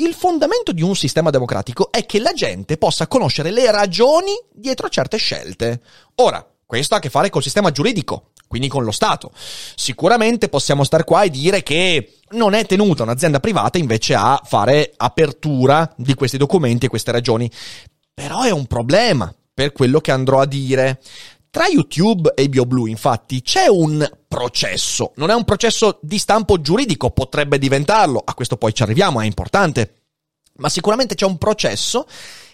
il 0.00 0.14
fondamento 0.14 0.72
di 0.72 0.82
un 0.82 0.94
sistema 0.94 1.30
democratico 1.30 1.90
è 1.90 2.06
che 2.06 2.20
la 2.20 2.32
gente 2.32 2.76
possa 2.76 3.08
conoscere 3.08 3.50
le 3.50 3.68
ragioni 3.72 4.30
dietro 4.52 4.88
certe 4.88 5.16
scelte. 5.16 5.80
Ora, 6.16 6.44
questo 6.68 6.92
ha 6.92 6.98
a 6.98 7.00
che 7.00 7.08
fare 7.08 7.30
col 7.30 7.42
sistema 7.42 7.70
giuridico, 7.70 8.32
quindi 8.46 8.68
con 8.68 8.84
lo 8.84 8.90
Stato. 8.90 9.32
Sicuramente 9.74 10.50
possiamo 10.50 10.84
star 10.84 11.04
qua 11.04 11.22
e 11.22 11.30
dire 11.30 11.62
che 11.62 12.18
non 12.32 12.52
è 12.52 12.66
tenuta 12.66 13.04
un'azienda 13.04 13.40
privata 13.40 13.78
invece 13.78 14.14
a 14.14 14.38
fare 14.44 14.92
apertura 14.94 15.90
di 15.96 16.12
questi 16.12 16.36
documenti 16.36 16.84
e 16.84 16.90
queste 16.90 17.10
ragioni. 17.10 17.50
Però 18.12 18.42
è 18.42 18.50
un 18.50 18.66
problema 18.66 19.34
per 19.54 19.72
quello 19.72 20.02
che 20.02 20.10
andrò 20.10 20.40
a 20.40 20.46
dire. 20.46 21.00
Tra 21.48 21.68
YouTube 21.68 22.34
e 22.36 22.50
BioBlue, 22.50 22.90
infatti, 22.90 23.40
c'è 23.40 23.66
un 23.66 24.06
processo. 24.28 25.12
Non 25.16 25.30
è 25.30 25.34
un 25.34 25.44
processo 25.44 25.98
di 26.02 26.18
stampo 26.18 26.60
giuridico, 26.60 27.12
potrebbe 27.12 27.58
diventarlo. 27.58 28.22
A 28.22 28.34
questo 28.34 28.58
poi 28.58 28.74
ci 28.74 28.82
arriviamo, 28.82 29.22
è 29.22 29.24
importante. 29.24 30.02
Ma 30.56 30.68
sicuramente 30.68 31.14
c'è 31.14 31.24
un 31.24 31.38
processo 31.38 32.06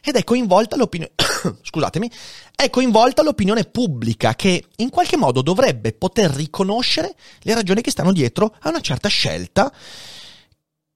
ed 0.05 0.17
è 0.17 0.25
coinvolta 0.25 0.77
l'opinione. 0.77 1.13
Scusatemi, 1.63 2.11
è 2.55 2.69
coinvolta 2.69 3.23
l'opinione 3.23 3.65
pubblica 3.65 4.35
che 4.35 4.65
in 4.77 4.91
qualche 4.91 5.17
modo 5.17 5.41
dovrebbe 5.41 5.93
poter 5.93 6.31
riconoscere 6.31 7.15
le 7.41 7.55
ragioni 7.55 7.81
che 7.81 7.91
stanno 7.91 8.13
dietro 8.13 8.55
a 8.61 8.69
una 8.69 8.81
certa 8.81 9.09
scelta 9.09 9.73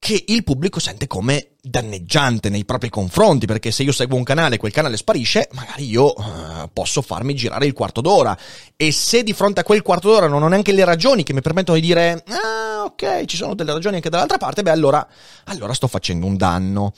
che 0.01 0.25
il 0.29 0.45
pubblico 0.45 0.79
sente 0.79 1.09
come 1.09 1.55
danneggiante 1.61 2.49
nei 2.49 2.65
propri 2.65 2.89
confronti, 2.89 3.47
perché 3.47 3.71
se 3.73 3.83
io 3.83 3.93
seguo 3.93 4.17
un 4.17 4.23
canale 4.23 4.55
e 4.55 4.59
quel 4.59 4.73
canale 4.73 4.97
sparisce, 4.97 5.49
magari 5.53 5.87
io 5.87 6.15
uh, 6.17 6.71
posso 6.73 7.03
farmi 7.03 7.35
girare 7.35 7.67
il 7.67 7.73
quarto 7.73 8.01
d'ora. 8.01 8.37
E 8.77 8.93
se 8.93 9.23
di 9.23 9.33
fronte 9.33 9.61
a 9.61 9.65
quel 9.65 9.83
quarto 9.83 10.09
d'ora 10.09 10.29
non 10.29 10.43
ho 10.43 10.49
neanche 10.49 10.73
le 10.73 10.85
ragioni 10.85 11.25
che 11.25 11.33
mi 11.33 11.43
permettono 11.43 11.79
di 11.79 11.85
dire, 11.85 12.23
ah, 12.29 12.78
ok, 12.89 13.25
ci 13.25 13.37
sono 13.37 13.55
delle 13.55 13.73
ragioni 13.73 13.97
anche 13.97 14.11
dall'altra 14.11 14.39
parte, 14.39 14.63
beh, 14.63 14.71
allora, 14.71 15.07
allora 15.45 15.73
sto 15.73 15.87
facendo 15.87 16.27
un 16.27 16.37
danno. 16.37 16.93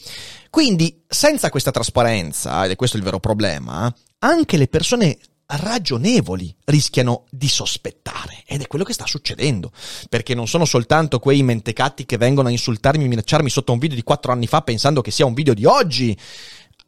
Quindi, 0.50 1.04
senza 1.06 1.50
questa 1.50 1.70
trasparenza, 1.70 2.64
ed 2.64 2.72
è 2.72 2.76
questo 2.76 2.96
il 2.96 3.02
vero 3.02 3.20
problema, 3.20 3.92
anche 4.18 4.56
le 4.56 4.68
persone 4.68 5.18
ragionevoli 5.52 6.54
rischiano 6.66 7.24
di 7.30 7.48
sospettare 7.48 8.44
ed 8.46 8.62
è 8.62 8.66
quello 8.68 8.84
che 8.84 8.92
sta 8.92 9.06
succedendo 9.06 9.72
perché 10.08 10.32
non 10.34 10.46
sono 10.46 10.64
soltanto 10.64 11.18
quei 11.18 11.42
mentecatti 11.42 12.06
che 12.06 12.18
vengono 12.18 12.46
a 12.46 12.52
insultarmi 12.52 13.04
e 13.04 13.08
minacciarmi 13.08 13.50
sotto 13.50 13.72
un 13.72 13.80
video 13.80 13.96
di 13.96 14.04
quattro 14.04 14.30
anni 14.30 14.46
fa 14.46 14.60
pensando 14.60 15.00
che 15.00 15.10
sia 15.10 15.26
un 15.26 15.34
video 15.34 15.54
di 15.54 15.64
oggi 15.64 16.16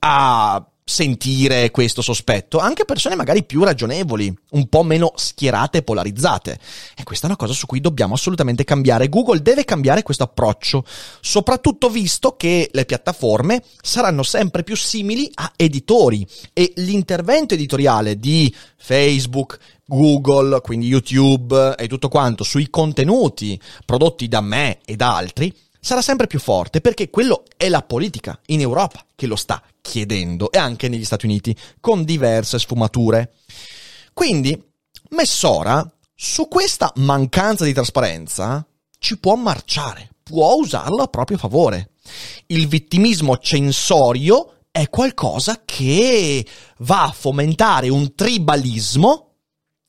a 0.01 0.65
sentire 0.85 1.71
questo 1.71 2.03
sospetto, 2.03 2.59
anche 2.59 2.85
persone 2.85 3.15
magari 3.15 3.45
più 3.45 3.63
ragionevoli, 3.63 4.35
un 4.51 4.69
po' 4.69 4.83
meno 4.83 5.13
schierate 5.15 5.79
e 5.79 5.83
polarizzate. 5.83 6.59
E 6.97 7.03
questa 7.05 7.27
è 7.27 7.29
una 7.29 7.39
cosa 7.39 7.53
su 7.53 7.67
cui 7.67 7.81
dobbiamo 7.81 8.15
assolutamente 8.15 8.65
cambiare. 8.65 9.09
Google 9.09 9.43
deve 9.43 9.65
cambiare 9.65 10.03
questo 10.03 10.25
approccio, 10.25 10.85
soprattutto 11.21 11.89
visto 11.89 12.37
che 12.37 12.69
le 12.73 12.85
piattaforme 12.85 13.63
saranno 13.81 14.23
sempre 14.23 14.65
più 14.65 14.77
simili 14.77 15.31
a 15.35 15.53
editori 15.57 16.27
e 16.53 16.73
l'intervento 16.77 17.55
editoriale 17.55 18.19
di 18.19 18.55
Facebook, 18.77 19.59
Google, 19.85 20.61
quindi 20.61 20.87
YouTube 20.87 21.75
e 21.77 21.87
tutto 21.87 22.09
quanto 22.09 22.45
sui 22.45 22.71
contenuti 22.71 23.61
prodotti 23.85 24.27
da 24.29 24.41
me 24.41 24.79
e 24.85 24.97
da 24.97 25.17
altri 25.17 25.53
sarà 25.85 26.01
sempre 26.01 26.29
più 26.29 26.39
forte 26.39 26.81
perché 26.81 27.11
quello 27.11 27.43
è 27.57 27.69
la 27.69 27.83
politica 27.83 28.39
in 28.47 28.61
Europa 28.61 29.05
che 29.15 29.27
lo 29.27 29.37
sta 29.37 29.61
chiedendo 29.81 30.51
e 30.53 30.59
anche 30.59 30.89
negli 30.89 31.05
Stati 31.05 31.27
Uniti 31.27 31.55
con 31.81 32.05
diverse 32.05 32.59
sfumature. 32.59 33.35
Quindi 34.13 34.71
Messora 35.13 35.87
su 36.15 36.49
questa 36.49 36.91
mancanza 36.97 37.65
di 37.65 37.75
trasparenza 37.75 38.67
ci 38.99 39.19
può 39.19 39.35
marciare, 39.35 40.09
può 40.23 40.55
usarlo 40.55 41.03
a 41.03 41.09
proprio 41.09 41.37
favore. 41.37 41.91
Il 42.47 42.67
vittimismo 42.67 43.37
censorio 43.37 44.61
è 44.71 44.89
qualcosa 44.89 45.61
che 45.67 46.47
va 46.79 47.05
a 47.05 47.13
fomentare 47.13 47.91
un 47.91 48.15
tribalismo 48.15 49.35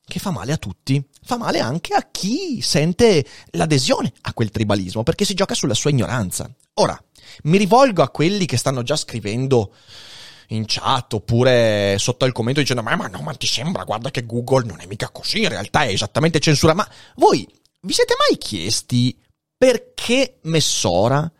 che 0.04 0.18
fa 0.18 0.30
male 0.30 0.52
a 0.52 0.58
tutti 0.58 1.02
fa 1.24 1.38
male 1.38 1.58
anche 1.58 1.94
a 1.94 2.08
chi 2.10 2.60
sente 2.60 3.24
l'adesione 3.52 4.12
a 4.22 4.34
quel 4.34 4.50
tribalismo, 4.50 5.02
perché 5.02 5.24
si 5.24 5.34
gioca 5.34 5.54
sulla 5.54 5.74
sua 5.74 5.90
ignoranza. 5.90 6.48
Ora, 6.74 7.02
mi 7.44 7.56
rivolgo 7.56 8.02
a 8.02 8.10
quelli 8.10 8.46
che 8.46 8.56
stanno 8.56 8.82
già 8.82 8.96
scrivendo 8.96 9.72
in 10.48 10.64
chat 10.66 11.14
oppure 11.14 11.96
sotto 11.98 12.26
il 12.26 12.32
commento 12.32 12.60
dicendo 12.60 12.82
ma, 12.82 12.94
ma 12.96 13.06
no, 13.06 13.22
ma 13.22 13.32
ti 13.32 13.46
sembra, 13.46 13.84
guarda 13.84 14.10
che 14.10 14.26
Google 14.26 14.66
non 14.66 14.80
è 14.80 14.86
mica 14.86 15.08
così, 15.08 15.40
in 15.40 15.48
realtà 15.48 15.84
è 15.84 15.88
esattamente 15.88 16.40
censura. 16.40 16.74
Ma 16.74 16.88
voi 17.16 17.48
vi 17.80 17.92
siete 17.92 18.14
mai 18.18 18.38
chiesti 18.38 19.18
perché 19.56 20.38
Messora 20.42 21.30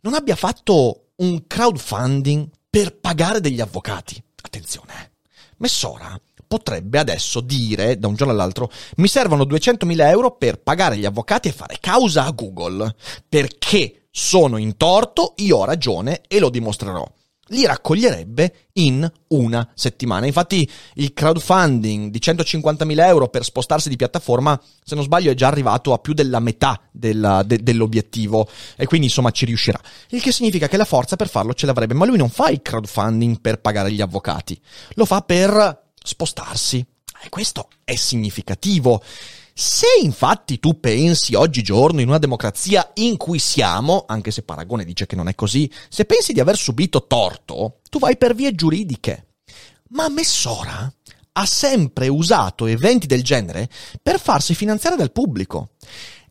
non 0.00 0.14
abbia 0.14 0.36
fatto 0.36 1.10
un 1.16 1.46
crowdfunding 1.46 2.48
per 2.70 2.96
pagare 2.96 3.40
degli 3.40 3.60
avvocati? 3.60 4.22
Attenzione, 4.42 4.92
eh. 4.94 5.10
Messora 5.58 6.18
potrebbe 6.50 6.98
adesso 6.98 7.40
dire 7.40 7.96
da 7.96 8.08
un 8.08 8.16
giorno 8.16 8.32
all'altro 8.32 8.72
mi 8.96 9.06
servono 9.06 9.44
200.000 9.44 10.08
euro 10.08 10.32
per 10.32 10.60
pagare 10.60 10.96
gli 10.96 11.04
avvocati 11.04 11.46
e 11.46 11.52
fare 11.52 11.76
causa 11.78 12.24
a 12.24 12.32
Google 12.32 12.92
perché 13.28 14.06
sono 14.10 14.56
in 14.56 14.76
torto, 14.76 15.34
io 15.36 15.58
ho 15.58 15.64
ragione 15.64 16.22
e 16.26 16.40
lo 16.40 16.50
dimostrerò. 16.50 17.08
li 17.50 17.66
raccoglierebbe 17.66 18.68
in 18.74 19.08
una 19.28 19.70
settimana. 19.74 20.26
Infatti 20.26 20.68
il 20.94 21.12
crowdfunding 21.12 22.10
di 22.10 22.18
150.000 22.20 23.06
euro 23.06 23.28
per 23.28 23.44
spostarsi 23.44 23.88
di 23.88 23.96
piattaforma, 23.96 24.60
se 24.84 24.96
non 24.96 25.04
sbaglio, 25.04 25.30
è 25.30 25.34
già 25.34 25.46
arrivato 25.48 25.92
a 25.92 25.98
più 25.98 26.14
della 26.14 26.40
metà 26.40 26.80
della, 26.90 27.44
de, 27.44 27.62
dell'obiettivo 27.62 28.48
e 28.76 28.86
quindi 28.86 29.06
insomma 29.06 29.30
ci 29.30 29.46
riuscirà. 29.46 29.80
Il 30.08 30.20
che 30.20 30.32
significa 30.32 30.66
che 30.66 30.76
la 30.76 30.84
forza 30.84 31.14
per 31.14 31.28
farlo 31.28 31.54
ce 31.54 31.66
l'avrebbe, 31.66 31.94
ma 31.94 32.06
lui 32.06 32.18
non 32.18 32.28
fa 32.28 32.50
il 32.50 32.62
crowdfunding 32.62 33.40
per 33.40 33.60
pagare 33.60 33.92
gli 33.92 34.00
avvocati, 34.00 34.60
lo 34.94 35.04
fa 35.04 35.20
per 35.20 35.89
spostarsi. 36.02 36.84
E 37.22 37.28
questo 37.28 37.68
è 37.84 37.94
significativo. 37.94 39.02
Se 39.52 39.86
infatti 40.02 40.58
tu 40.58 40.80
pensi 40.80 41.34
oggigiorno 41.34 42.00
in 42.00 42.08
una 42.08 42.18
democrazia 42.18 42.90
in 42.94 43.16
cui 43.16 43.38
siamo, 43.38 44.04
anche 44.06 44.30
se 44.30 44.42
Paragone 44.42 44.84
dice 44.84 45.06
che 45.06 45.16
non 45.16 45.28
è 45.28 45.34
così, 45.34 45.70
se 45.88 46.06
pensi 46.06 46.32
di 46.32 46.40
aver 46.40 46.56
subito 46.56 47.06
torto, 47.06 47.80
tu 47.90 47.98
vai 47.98 48.16
per 48.16 48.34
vie 48.34 48.54
giuridiche. 48.54 49.26
Ma 49.88 50.08
Messora 50.08 50.90
ha 51.32 51.46
sempre 51.46 52.08
usato 52.08 52.66
eventi 52.66 53.06
del 53.06 53.22
genere 53.22 53.68
per 54.02 54.18
farsi 54.18 54.54
finanziare 54.54 54.96
dal 54.96 55.12
pubblico. 55.12 55.72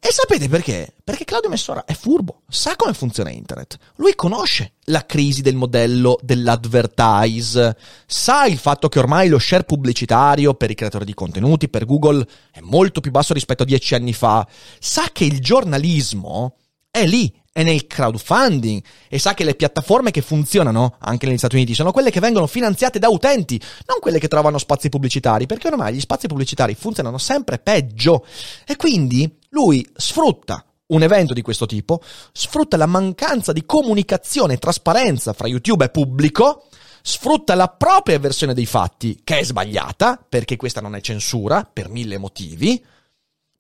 E 0.02 0.14
sapete 0.14 0.48
perché? 0.48 0.94
Perché 1.04 1.26
Claudio 1.26 1.50
Messora 1.50 1.84
è 1.84 1.94
furbo, 1.94 2.44
sa 2.48 2.78
come 2.78 2.94
funziona 2.94 3.32
internet. 3.32 3.78
Lui 3.96 4.16
conosce 4.16 4.76
la 4.86 5.06
crisi 5.06 5.42
del 5.42 5.56
modello 5.56 6.18
dell'advertise, 6.22 7.76
sa 8.06 8.46
il 8.46 8.58
fatto 8.58 8.88
che 8.88 9.00
ormai 9.00 9.28
lo 9.28 9.38
share 9.40 9.66
pubblicitario 9.66 10.54
per 10.54 10.72
i 10.72 10.76
creatori 10.76 11.04
di 11.04 11.14
contenuti, 11.14 11.68
per 11.68 11.86
Google, 11.86 12.26
è 12.50 12.62
molto 12.62 13.02
più 13.02 13.12
basso 13.12 13.34
rispetto 13.34 13.64
a 13.64 13.66
dieci 13.66 13.94
anni 13.94 14.14
fa, 14.14 14.48
sa 14.80 15.10
che 15.12 15.26
il 15.26 15.42
giornalismo 15.42 16.56
è 16.90 17.06
lì, 17.06 17.32
è 17.52 17.64
nel 17.64 17.88
crowdfunding 17.88 18.82
e 19.08 19.20
sa 19.20 19.34
che 19.34 19.44
le 19.44 19.56
piattaforme 19.56 20.12
che 20.12 20.22
funzionano 20.22 20.96
anche 21.00 21.26
negli 21.26 21.38
Stati 21.38 21.56
Uniti 21.56 21.74
sono 21.74 21.92
quelle 21.92 22.12
che 22.12 22.20
vengono 22.20 22.48
finanziate 22.48 23.00
da 23.00 23.10
utenti, 23.10 23.60
non 23.86 24.00
quelle 24.00 24.20
che 24.20 24.28
trovano 24.28 24.58
spazi 24.58 24.90
pubblicitari, 24.90 25.46
perché 25.46 25.68
ormai 25.68 25.94
gli 25.94 26.00
spazi 26.00 26.28
pubblicitari 26.28 26.76
funzionano 26.76 27.18
sempre 27.18 27.60
peggio. 27.60 28.26
E 28.66 28.76
quindi 28.76 29.38
lui 29.50 29.88
sfrutta 29.96 30.64
un 30.88 31.04
evento 31.04 31.34
di 31.34 31.42
questo 31.42 31.66
tipo, 31.66 32.02
sfrutta 32.32 32.78
la 32.78 32.88
mancanza 32.88 33.52
di 33.52 33.66
comunicazione 33.66 34.54
e 34.54 34.58
trasparenza 34.58 35.34
fra 35.34 35.48
YouTube 35.48 35.86
e 35.86 35.90
pubblico, 35.90 36.68
sfrutta 37.02 37.56
la 37.56 37.68
propria 37.68 38.20
versione 38.20 38.54
dei 38.54 38.66
fatti, 38.66 39.22
che 39.24 39.40
è 39.40 39.44
sbagliata, 39.44 40.24
perché 40.28 40.56
questa 40.56 40.82
non 40.82 40.96
è 40.96 41.02
censura, 41.02 41.68
per 41.72 41.90
mille 41.90 42.18
motivi, 42.18 42.84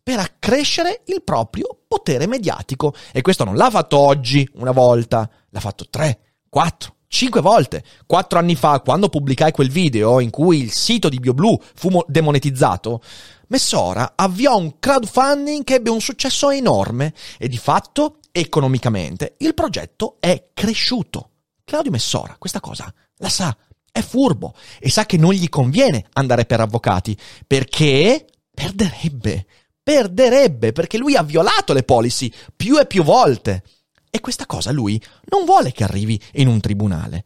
per 0.10 0.18
accrescere 0.18 1.04
il 1.06 1.22
proprio 1.22 1.82
potere 1.88 2.26
mediatico. 2.26 2.96
E 3.12 3.22
questo 3.22 3.44
non 3.44 3.56
l'ha 3.56 3.70
fatto 3.70 4.00
oggi, 4.00 4.50
una 4.56 4.72
volta, 4.72 5.30
l'ha 5.52 5.60
fatto 5.60 5.86
tre, 5.88 6.38
quattro, 6.50 6.96
cinque 7.08 7.42
volte. 7.42 7.84
Quattro 8.08 8.40
anni 8.40 8.56
fa, 8.56 8.80
quando 8.80 9.10
pubblicai 9.10 9.52
quel 9.52 9.70
video 9.70 10.20
in 10.20 10.32
cui 10.32 10.64
il 10.64 10.72
sito 10.72 11.10
di 11.10 11.20
BioBlue 11.20 11.60
fu 11.76 12.04
demonetizzato, 12.08 13.04
Messora 13.50 14.14
avviò 14.16 14.58
un 14.58 14.80
crowdfunding 14.80 15.64
che 15.64 15.76
ebbe 15.76 15.92
un 15.92 16.02
successo 16.02 16.50
enorme 16.50 17.14
e 17.38 17.48
di 17.48 17.58
fatto, 17.58 18.18
economicamente, 18.32 19.36
il 19.38 19.54
progetto 19.54 20.16
è 20.20 20.50
cresciuto. 20.56 21.30
Claudio 21.64 21.92
Messora 21.92 22.36
questa 22.40 22.60
cosa 22.60 22.92
la 23.18 23.30
sa, 23.30 23.56
è 23.92 24.02
furbo 24.02 24.56
e 24.80 24.90
sa 24.90 25.06
che 25.06 25.18
non 25.18 25.34
gli 25.34 25.50
conviene 25.50 26.08
andare 26.14 26.46
per 26.46 26.62
avvocati 26.62 27.16
perché 27.46 28.26
perderebbe, 28.60 29.46
perderebbe 29.90 30.72
perché 30.72 31.00
lui 31.00 31.16
ha 31.16 31.24
violato 31.24 31.74
le 31.74 31.82
policy 31.82 32.32
più 32.56 32.78
e 32.78 32.86
più 32.86 33.02
volte. 33.02 33.64
E 34.12 34.20
questa 34.20 34.46
cosa 34.46 34.72
lui 34.72 35.02
non 35.32 35.46
vuole 35.46 35.72
che 35.72 35.84
arrivi 35.84 36.22
in 36.34 36.48
un 36.48 36.60
tribunale 36.60 37.24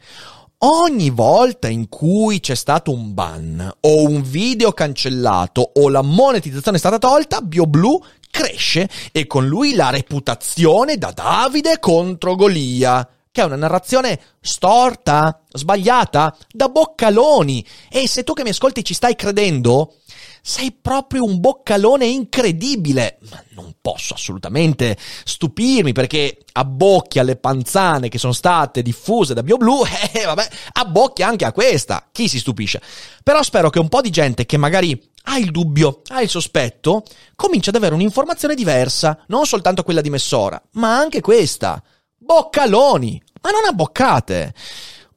ogni 0.66 1.10
volta 1.10 1.68
in 1.68 1.90
cui 1.90 2.40
c'è 2.40 2.56
stato 2.56 2.94
un 2.94 3.14
ban 3.14 3.70
o 3.82 4.04
un 4.04 4.22
video 4.22 4.72
cancellato 4.72 5.72
o 5.74 5.90
la 5.90 6.02
monetizzazione 6.02 6.78
è 6.78 6.80
stata 6.80 7.00
tolta, 7.00 7.42
BioBlue 7.42 8.00
cresce 8.32 8.90
e 9.12 9.28
con 9.28 9.46
lui 9.46 9.76
la 9.76 9.90
reputazione 9.90 10.98
da 10.98 11.12
Davide 11.12 11.80
contro 11.80 12.36
Golia 12.36 13.06
che 13.34 13.42
è 13.42 13.46
una 13.46 13.56
narrazione 13.56 14.20
storta, 14.40 15.42
sbagliata, 15.52 16.38
da 16.52 16.70
boccaloni. 16.70 17.66
E 17.90 18.08
se 18.08 18.24
tu 18.24 18.34
che 18.34 18.44
mi 18.44 18.50
ascolti 18.50 18.86
ci 18.86 18.94
stai 18.94 19.16
credendo, 19.16 19.96
sei 20.46 20.74
proprio 20.74 21.24
un 21.24 21.40
boccalone 21.40 22.06
incredibile. 22.06 23.18
Ma 23.30 23.42
non 23.52 23.76
posso 23.80 24.14
assolutamente 24.14 24.98
stupirmi 25.24 25.94
perché 25.94 26.40
abbocchia 26.52 27.24
le 27.24 27.38
panzane 27.38 28.10
che 28.10 28.18
sono 28.18 28.34
state 28.34 28.82
diffuse 28.82 29.34
da 29.34 29.42
BioBlue 29.42 29.88
e 30.12 30.20
eh, 30.20 30.26
vabbè, 30.26 30.48
abbocchia 30.74 31.28
anche 31.28 31.46
a 31.46 31.54
questa. 31.54 32.10
Chi 32.12 32.28
si 32.28 32.40
stupisce? 32.40 32.82
Però 33.24 33.42
spero 33.42 33.70
che 33.70 33.80
un 33.80 33.88
po' 33.88 34.02
di 34.02 34.10
gente 34.10 34.46
che 34.46 34.58
magari 34.58 35.02
ha 35.28 35.38
il 35.38 35.50
dubbio, 35.50 36.02
ha 36.10 36.22
il 36.22 36.30
sospetto, 36.30 37.06
comincia 37.38 37.70
ad 37.70 37.78
avere 37.78 37.96
un'informazione 37.96 38.54
diversa, 38.54 39.24
non 39.28 39.46
soltanto 39.46 39.84
quella 39.84 40.02
di 40.02 40.10
Messora, 40.10 40.62
ma 40.74 40.98
anche 40.98 41.22
questa. 41.22 41.82
Boccaloni, 42.18 43.24
ma 43.42 43.52
non 43.52 43.64
abboccate. 43.66 44.54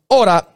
Ora, 0.09 0.56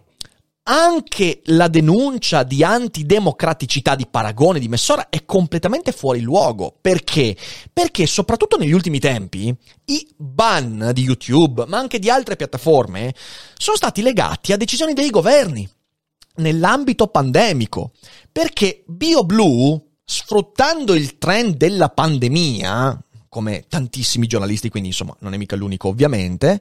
anche 0.64 1.40
la 1.46 1.68
denuncia 1.68 2.42
di 2.42 2.62
antidemocraticità 2.62 3.94
di 3.94 4.06
Paragone 4.06 4.60
di 4.60 4.68
Messora 4.68 5.08
è 5.08 5.24
completamente 5.24 5.92
fuori 5.92 6.20
luogo. 6.20 6.76
Perché? 6.80 7.36
Perché 7.72 8.06
soprattutto 8.06 8.56
negli 8.56 8.72
ultimi 8.72 8.98
tempi 8.98 9.54
i 9.86 10.08
ban 10.16 10.90
di 10.92 11.02
YouTube, 11.02 11.64
ma 11.66 11.78
anche 11.78 11.98
di 11.98 12.10
altre 12.10 12.36
piattaforme, 12.36 13.14
sono 13.56 13.76
stati 13.76 14.02
legati 14.02 14.52
a 14.52 14.56
decisioni 14.56 14.92
dei 14.92 15.10
governi 15.10 15.68
nell'ambito 16.36 17.08
pandemico. 17.08 17.92
Perché 18.30 18.84
BioBlue, 18.86 19.80
sfruttando 20.04 20.94
il 20.94 21.18
trend 21.18 21.56
della 21.56 21.88
pandemia, 21.88 23.02
come 23.28 23.64
tantissimi 23.68 24.26
giornalisti, 24.26 24.68
quindi 24.68 24.90
insomma 24.90 25.16
non 25.20 25.34
è 25.34 25.36
mica 25.36 25.56
l'unico 25.56 25.88
ovviamente, 25.88 26.60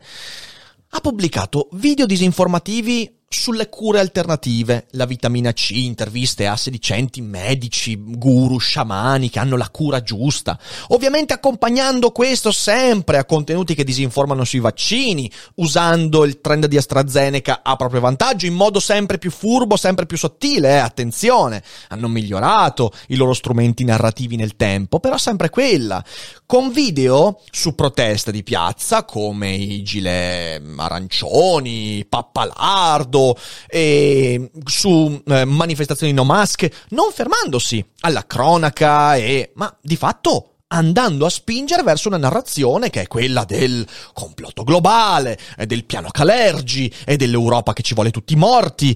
ha 0.92 1.00
pubblicato 1.00 1.68
video 1.74 2.06
disinformativi 2.06 3.19
sulle 3.32 3.70
cure 3.70 4.00
alternative, 4.00 4.88
la 4.94 5.06
vitamina 5.06 5.54
C, 5.54 5.70
interviste 5.70 6.48
a 6.48 6.56
sedicenti 6.56 7.22
medici, 7.22 7.96
guru, 7.96 8.58
sciamani 8.58 9.30
che 9.30 9.38
hanno 9.38 9.56
la 9.56 9.70
cura 9.70 10.02
giusta. 10.02 10.58
Ovviamente 10.88 11.34
accompagnando 11.34 12.10
questo 12.10 12.52
sempre 12.52 13.20
a 13.20 13.26
contenuti 13.26 13.76
che 13.76 13.84
disinformano 13.84 14.44
sui 14.44 14.60
vaccini, 14.60 15.32
usando 15.56 16.26
il 16.26 16.42
trend 16.42 16.65
di 16.65 16.78
AstraZeneca 16.78 17.60
a 17.62 17.76
proprio 17.76 18.02
vantaggio 18.02 18.48
in 18.48 18.56
modo 18.56 18.80
sempre 18.80 19.20
più 19.20 19.30
furbo, 19.30 19.78
sempre 19.78 20.08
più 20.08 20.18
sottile, 20.18 20.70
eh, 20.70 20.78
attenzione. 20.78 21.62
Hanno 21.89 22.08
migliorato 22.08 22.92
i 23.10 23.15
loro 23.15 23.34
strumenti 23.34 23.84
narrativi 23.84 24.38
nel 24.38 24.56
tempo, 24.56 25.00
però 25.00 25.20
sempre 25.20 25.52
quella. 25.52 26.04
Con 26.48 26.72
video 26.72 27.42
su 27.52 27.76
proteste 27.76 28.32
di 28.32 28.42
piazza 28.42 29.06
come 29.06 29.54
i 29.54 29.84
gilet 29.84 30.60
arancioni, 30.78 32.04
pappalardo, 32.10 33.19
modo 33.20 33.38
eh, 33.68 34.50
su 34.66 35.22
eh, 35.26 35.46
manifestazioni 35.46 36.14
no 36.14 36.24
mask, 36.24 36.86
non 36.90 37.12
fermandosi 37.12 37.86
alla 38.02 38.26
cronaca 38.26 39.16
e, 39.16 39.52
ma 39.56 39.76
di 39.82 39.96
fatto 39.96 40.54
andando 40.72 41.26
a 41.26 41.30
spingere 41.30 41.82
verso 41.82 42.10
una 42.10 42.18
narrazione 42.18 42.90
che 42.92 43.02
è 43.02 43.08
quella 43.08 43.44
del 43.44 43.86
complotto 44.14 44.64
globale, 44.64 45.38
del 45.66 45.84
piano 45.84 46.10
Calergi 46.12 46.94
e 47.06 47.18
dell'Europa 47.18 47.74
che 47.74 47.82
ci 47.82 47.96
vuole 47.96 48.12
tutti 48.12 48.36
morti. 48.36 48.96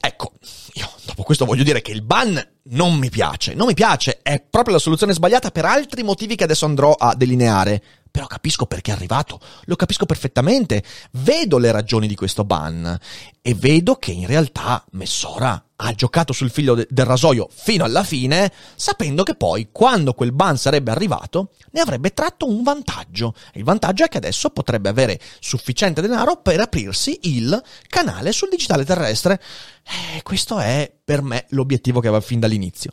Ecco, 0.00 0.32
io 0.74 0.90
dopo 1.04 1.22
questo 1.22 1.44
voglio 1.44 1.64
dire 1.64 1.82
che 1.82 1.92
il 1.92 2.02
ban 2.02 2.40
non 2.64 2.96
mi 2.96 3.10
piace, 3.10 3.54
non 3.54 3.66
mi 3.66 3.74
piace, 3.74 4.20
è 4.22 4.40
proprio 4.40 4.74
la 4.74 4.80
soluzione 4.80 5.12
sbagliata 5.12 5.50
per 5.50 5.64
altri 5.64 6.02
motivi 6.02 6.36
che 6.36 6.44
adesso 6.44 6.64
andrò 6.64 6.92
a 6.92 7.14
delineare 7.14 7.82
però 8.12 8.26
capisco 8.26 8.66
perché 8.66 8.90
è 8.90 8.94
arrivato, 8.94 9.40
lo 9.64 9.74
capisco 9.74 10.04
perfettamente, 10.04 10.84
vedo 11.12 11.56
le 11.56 11.72
ragioni 11.72 12.06
di 12.06 12.14
questo 12.14 12.44
ban 12.44 12.98
e 13.40 13.54
vedo 13.54 13.96
che 13.96 14.12
in 14.12 14.26
realtà 14.26 14.84
Messora 14.90 15.64
ha 15.76 15.92
giocato 15.94 16.34
sul 16.34 16.50
figlio 16.50 16.74
de- 16.74 16.86
del 16.90 17.06
rasoio 17.06 17.48
fino 17.50 17.84
alla 17.84 18.04
fine, 18.04 18.52
sapendo 18.76 19.22
che 19.22 19.34
poi, 19.34 19.70
quando 19.72 20.12
quel 20.12 20.32
ban 20.32 20.58
sarebbe 20.58 20.90
arrivato, 20.90 21.52
ne 21.70 21.80
avrebbe 21.80 22.12
tratto 22.12 22.46
un 22.46 22.62
vantaggio. 22.62 23.34
il 23.54 23.64
vantaggio 23.64 24.04
è 24.04 24.08
che 24.08 24.18
adesso 24.18 24.50
potrebbe 24.50 24.90
avere 24.90 25.18
sufficiente 25.40 26.02
denaro 26.02 26.36
per 26.36 26.60
aprirsi 26.60 27.18
il 27.22 27.60
canale 27.88 28.30
sul 28.32 28.50
digitale 28.50 28.84
terrestre. 28.84 29.40
E 29.82 30.18
eh, 30.18 30.22
questo 30.22 30.58
è 30.58 30.61
per 31.04 31.22
me 31.22 31.46
l'obiettivo 31.50 32.00
che 32.00 32.08
aveva 32.08 32.22
fin 32.22 32.40
dall'inizio. 32.40 32.92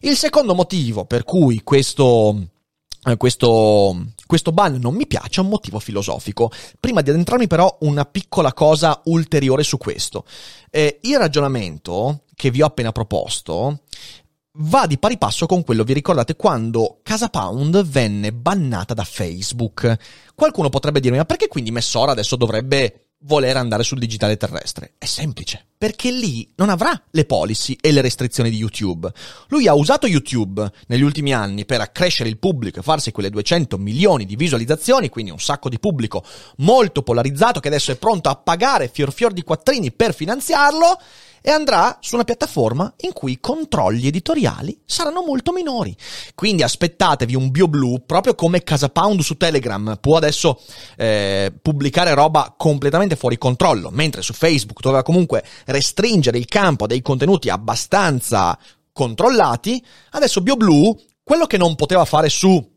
Il 0.00 0.16
secondo 0.16 0.54
motivo 0.54 1.04
per 1.04 1.24
cui 1.24 1.62
questo 1.62 2.48
eh, 3.06 3.16
questo, 3.16 4.12
questo 4.26 4.52
ban 4.52 4.76
non 4.76 4.94
mi 4.94 5.06
piace, 5.06 5.40
è 5.40 5.44
un 5.44 5.50
motivo 5.50 5.78
filosofico. 5.78 6.50
Prima 6.80 7.02
di 7.02 7.10
addentrarmi 7.10 7.46
però 7.46 7.76
una 7.80 8.04
piccola 8.04 8.52
cosa 8.52 9.00
ulteriore 9.04 9.62
su 9.62 9.76
questo. 9.76 10.24
Eh, 10.70 11.00
il 11.02 11.18
ragionamento 11.18 12.22
che 12.34 12.50
vi 12.50 12.62
ho 12.62 12.66
appena 12.66 12.92
proposto 12.92 13.80
va 14.58 14.86
di 14.86 14.98
pari 14.98 15.18
passo 15.18 15.46
con 15.46 15.64
quello, 15.64 15.84
vi 15.84 15.92
ricordate, 15.92 16.36
quando 16.36 17.00
Casa 17.02 17.28
Pound 17.28 17.84
venne 17.84 18.32
bannata 18.32 18.94
da 18.94 19.04
Facebook. 19.04 19.96
Qualcuno 20.34 20.68
potrebbe 20.68 21.00
dirmi, 21.00 21.18
ma 21.18 21.24
perché 21.24 21.48
quindi 21.48 21.70
Messora 21.70 22.12
adesso 22.12 22.36
dovrebbe 22.36 23.03
voler 23.26 23.56
andare 23.56 23.82
sul 23.82 23.98
digitale 23.98 24.36
terrestre? 24.36 24.94
È 24.98 25.04
semplice, 25.04 25.64
perché 25.76 26.10
lì 26.10 26.50
non 26.56 26.68
avrà 26.68 27.00
le 27.10 27.24
policy 27.24 27.76
e 27.80 27.92
le 27.92 28.00
restrizioni 28.00 28.50
di 28.50 28.56
YouTube. 28.56 29.10
Lui 29.48 29.66
ha 29.66 29.74
usato 29.74 30.06
YouTube 30.06 30.70
negli 30.88 31.02
ultimi 31.02 31.32
anni 31.32 31.64
per 31.64 31.80
accrescere 31.80 32.28
il 32.28 32.38
pubblico 32.38 32.80
e 32.80 32.82
farsi 32.82 33.12
quelle 33.12 33.30
200 33.30 33.78
milioni 33.78 34.26
di 34.26 34.36
visualizzazioni, 34.36 35.08
quindi 35.08 35.30
un 35.30 35.40
sacco 35.40 35.68
di 35.68 35.78
pubblico 35.78 36.24
molto 36.58 37.02
polarizzato 37.02 37.60
che 37.60 37.68
adesso 37.68 37.92
è 37.92 37.96
pronto 37.96 38.28
a 38.28 38.36
pagare 38.36 38.88
fior 38.88 39.12
fior 39.12 39.32
di 39.32 39.42
quattrini 39.42 39.92
per 39.92 40.14
finanziarlo 40.14 40.98
e 41.46 41.50
andrà 41.50 41.98
su 42.00 42.14
una 42.14 42.24
piattaforma 42.24 42.94
in 43.00 43.12
cui 43.12 43.32
i 43.32 43.38
controlli 43.38 44.06
editoriali 44.06 44.80
saranno 44.86 45.22
molto 45.22 45.52
minori. 45.52 45.94
Quindi 46.34 46.62
aspettatevi 46.62 47.34
un 47.34 47.50
BioBlue 47.50 48.00
proprio 48.06 48.34
come 48.34 48.62
Casa 48.62 48.88
Pound 48.88 49.20
su 49.20 49.36
Telegram 49.36 49.98
può 50.00 50.16
adesso 50.16 50.58
eh, 50.96 51.52
pubblicare 51.60 52.14
roba 52.14 52.54
completamente 52.56 53.14
fuori 53.14 53.36
controllo, 53.36 53.90
mentre 53.90 54.22
su 54.22 54.32
Facebook 54.32 54.80
doveva 54.80 55.02
comunque 55.02 55.44
restringere 55.66 56.38
il 56.38 56.46
campo 56.46 56.84
a 56.84 56.86
dei 56.86 57.02
contenuti 57.02 57.50
abbastanza 57.50 58.58
controllati, 58.90 59.84
adesso 60.12 60.40
BioBlue 60.40 60.96
quello 61.22 61.44
che 61.44 61.58
non 61.58 61.74
poteva 61.74 62.06
fare 62.06 62.30
su 62.30 62.72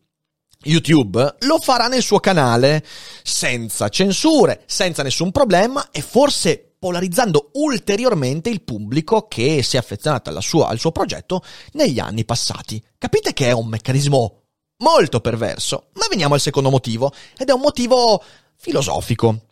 YouTube 0.63 1.36
lo 1.39 1.60
farà 1.60 1.88
nel 1.88 2.01
suo 2.01 2.19
canale 2.19 2.84
senza 3.23 3.88
censure, 3.88 4.63
senza 4.65 5.03
nessun 5.03 5.32
problema 5.32 5.88
e 5.91 6.01
forse 6.01 6.66
polarizzando 6.80 7.52
ulteriormente 7.54 8.50
il 8.50 8.62
pubblico 8.62 9.28
che 9.28 9.63
si 9.63 9.76
è 9.76 9.80
affezionato 9.80 10.40
sua, 10.42 10.68
al 10.68 10.80
suo 10.80 10.92
progetto 10.92 11.44
negli 11.74 12.00
anni 12.00 12.26
passati. 12.26 12.84
Capite 12.98 13.34
che 13.34 13.48
è 13.48 13.52
un 13.52 13.68
meccanismo 13.68 14.42
molto 14.78 15.20
perverso, 15.22 15.88
ma 15.94 16.06
veniamo 16.10 16.36
al 16.36 16.40
secondo 16.40 16.70
motivo, 16.70 17.12
ed 17.38 17.50
è 17.50 17.54
un 17.54 17.62
motivo 17.62 18.24
filosofico. 18.56 19.46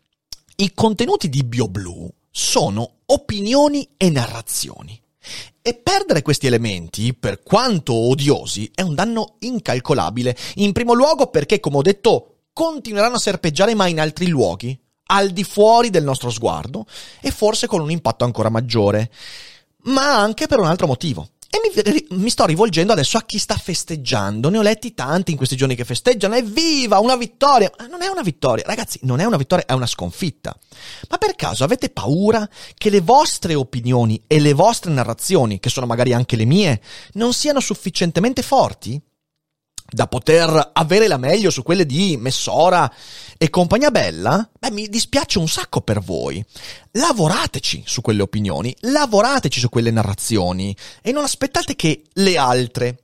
I 0.57 0.73
contenuti 0.73 1.29
di 1.29 1.43
BioBlue 1.43 2.09
sono 2.29 2.97
opinioni 3.07 3.87
e 3.97 4.09
narrazioni. 4.09 5.01
E 5.61 5.73
perdere 5.73 6.21
questi 6.21 6.45
elementi, 6.45 7.15
per 7.15 7.41
quanto 7.41 7.93
odiosi, 7.93 8.71
è 8.73 8.81
un 8.81 8.93
danno 8.93 9.35
incalcolabile. 9.39 10.37
In 10.55 10.71
primo 10.71 10.93
luogo 10.93 11.27
perché, 11.27 11.59
come 11.59 11.77
ho 11.77 11.81
detto, 11.81 12.41
continueranno 12.53 13.15
a 13.15 13.19
serpeggiare 13.19 13.73
ma 13.73 13.87
in 13.87 13.99
altri 13.99 14.27
luoghi, 14.27 14.79
al 15.07 15.31
di 15.31 15.43
fuori 15.43 15.89
del 15.89 16.03
nostro 16.03 16.29
sguardo 16.29 16.85
e 17.21 17.31
forse 17.31 17.67
con 17.67 17.81
un 17.81 17.91
impatto 17.91 18.23
ancora 18.23 18.49
maggiore, 18.49 19.11
ma 19.83 20.19
anche 20.19 20.47
per 20.47 20.59
un 20.59 20.65
altro 20.65 20.87
motivo. 20.87 21.29
E 21.55 21.61
mi, 22.09 22.17
mi, 22.21 22.29
sto 22.29 22.45
rivolgendo 22.45 22.91
adesso 22.91 23.17
a 23.17 23.23
chi 23.23 23.37
sta 23.37 23.55
festeggiando. 23.55 24.49
Ne 24.49 24.57
ho 24.57 24.61
letti 24.61 24.93
tanti 24.93 25.31
in 25.31 25.37
questi 25.37 25.55
giorni 25.55 25.75
che 25.75 25.85
festeggiano. 25.85 26.35
Evviva, 26.35 26.99
una 26.99 27.15
vittoria! 27.15 27.71
Ma 27.77 27.87
non 27.87 28.01
è 28.01 28.07
una 28.07 28.23
vittoria, 28.23 28.65
ragazzi, 28.67 28.99
non 29.03 29.21
è 29.21 29.23
una 29.23 29.37
vittoria, 29.37 29.65
è 29.65 29.71
una 29.71 29.85
sconfitta. 29.85 30.53
Ma 31.07 31.17
per 31.17 31.35
caso 31.35 31.63
avete 31.63 31.89
paura 31.89 32.49
che 32.73 32.89
le 32.89 32.99
vostre 32.99 33.55
opinioni 33.55 34.21
e 34.27 34.39
le 34.39 34.51
vostre 34.51 34.91
narrazioni, 34.91 35.61
che 35.61 35.69
sono 35.69 35.85
magari 35.85 36.11
anche 36.11 36.35
le 36.35 36.45
mie, 36.45 36.81
non 37.13 37.31
siano 37.31 37.61
sufficientemente 37.61 38.41
forti? 38.41 39.01
Da 39.87 40.07
poter 40.07 40.71
avere 40.73 41.07
la 41.07 41.17
meglio 41.17 41.49
su 41.49 41.63
quelle 41.63 41.85
di 41.85 42.17
Messora 42.17 42.91
e 43.37 43.49
compagnia 43.49 43.91
bella, 43.91 44.49
beh, 44.57 44.71
mi 44.71 44.87
dispiace 44.87 45.39
un 45.39 45.47
sacco 45.47 45.81
per 45.81 46.01
voi. 46.01 46.43
Lavorateci 46.91 47.83
su 47.85 48.01
quelle 48.01 48.21
opinioni, 48.21 48.75
lavorateci 48.79 49.59
su 49.59 49.69
quelle 49.69 49.91
narrazioni 49.91 50.75
e 51.01 51.11
non 51.11 51.23
aspettate 51.23 51.75
che 51.75 52.03
le 52.13 52.37
altre, 52.37 52.99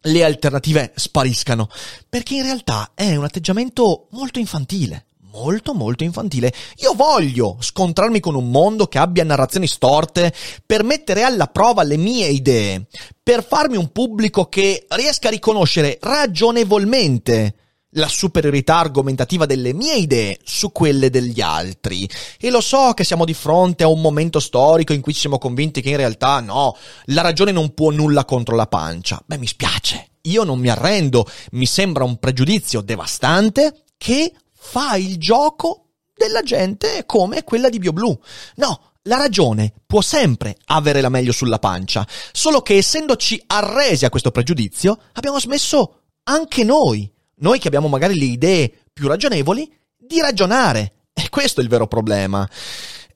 le 0.00 0.24
alternative 0.24 0.92
spariscano, 0.94 1.68
perché 2.08 2.34
in 2.34 2.42
realtà 2.42 2.92
è 2.94 3.14
un 3.16 3.24
atteggiamento 3.24 4.08
molto 4.10 4.38
infantile 4.38 5.06
molto 5.36 5.74
molto 5.74 6.02
infantile. 6.02 6.52
Io 6.76 6.94
voglio 6.94 7.58
scontrarmi 7.60 8.20
con 8.20 8.34
un 8.34 8.50
mondo 8.50 8.86
che 8.86 8.98
abbia 8.98 9.24
narrazioni 9.24 9.66
storte 9.66 10.32
per 10.64 10.82
mettere 10.82 11.22
alla 11.22 11.46
prova 11.46 11.82
le 11.82 11.98
mie 11.98 12.28
idee, 12.28 12.86
per 13.22 13.44
farmi 13.44 13.76
un 13.76 13.92
pubblico 13.92 14.46
che 14.46 14.86
riesca 14.88 15.28
a 15.28 15.32
riconoscere 15.32 15.98
ragionevolmente 16.00 17.54
la 17.96 18.08
superiorità 18.08 18.76
argomentativa 18.78 19.46
delle 19.46 19.72
mie 19.72 19.96
idee 19.96 20.38
su 20.42 20.72
quelle 20.72 21.10
degli 21.10 21.40
altri. 21.40 22.08
E 22.38 22.50
lo 22.50 22.60
so 22.60 22.92
che 22.94 23.04
siamo 23.04 23.24
di 23.24 23.34
fronte 23.34 23.84
a 23.84 23.88
un 23.88 24.00
momento 24.00 24.40
storico 24.40 24.92
in 24.92 25.00
cui 25.00 25.14
ci 25.14 25.20
siamo 25.20 25.38
convinti 25.38 25.80
che 25.80 25.90
in 25.90 25.96
realtà 25.96 26.40
no, 26.40 26.76
la 27.06 27.22
ragione 27.22 27.52
non 27.52 27.74
può 27.74 27.90
nulla 27.90 28.24
contro 28.24 28.54
la 28.54 28.66
pancia. 28.66 29.20
Beh, 29.24 29.38
mi 29.38 29.46
spiace. 29.46 30.08
Io 30.22 30.42
non 30.42 30.58
mi 30.58 30.68
arrendo, 30.68 31.26
mi 31.52 31.66
sembra 31.66 32.04
un 32.04 32.18
pregiudizio 32.18 32.80
devastante 32.80 33.84
che 33.96 34.32
fa 34.66 34.96
il 34.96 35.16
gioco 35.16 35.90
della 36.14 36.42
gente 36.42 37.04
come 37.06 37.44
quella 37.44 37.68
di 37.68 37.78
BioBlue. 37.78 38.18
No, 38.56 38.92
la 39.02 39.16
ragione 39.16 39.72
può 39.86 40.00
sempre 40.00 40.56
avere 40.66 41.00
la 41.00 41.08
meglio 41.08 41.32
sulla 41.32 41.60
pancia, 41.60 42.06
solo 42.32 42.60
che 42.62 42.76
essendoci 42.76 43.40
arresi 43.46 44.04
a 44.04 44.10
questo 44.10 44.32
pregiudizio, 44.32 44.98
abbiamo 45.12 45.38
smesso 45.38 46.00
anche 46.24 46.64
noi, 46.64 47.10
noi 47.36 47.58
che 47.60 47.68
abbiamo 47.68 47.86
magari 47.88 48.18
le 48.18 48.24
idee 48.24 48.72
più 48.92 49.06
ragionevoli, 49.06 49.72
di 49.96 50.20
ragionare. 50.20 50.92
E 51.12 51.28
questo 51.30 51.60
è 51.60 51.62
il 51.62 51.68
vero 51.68 51.86
problema. 51.86 52.46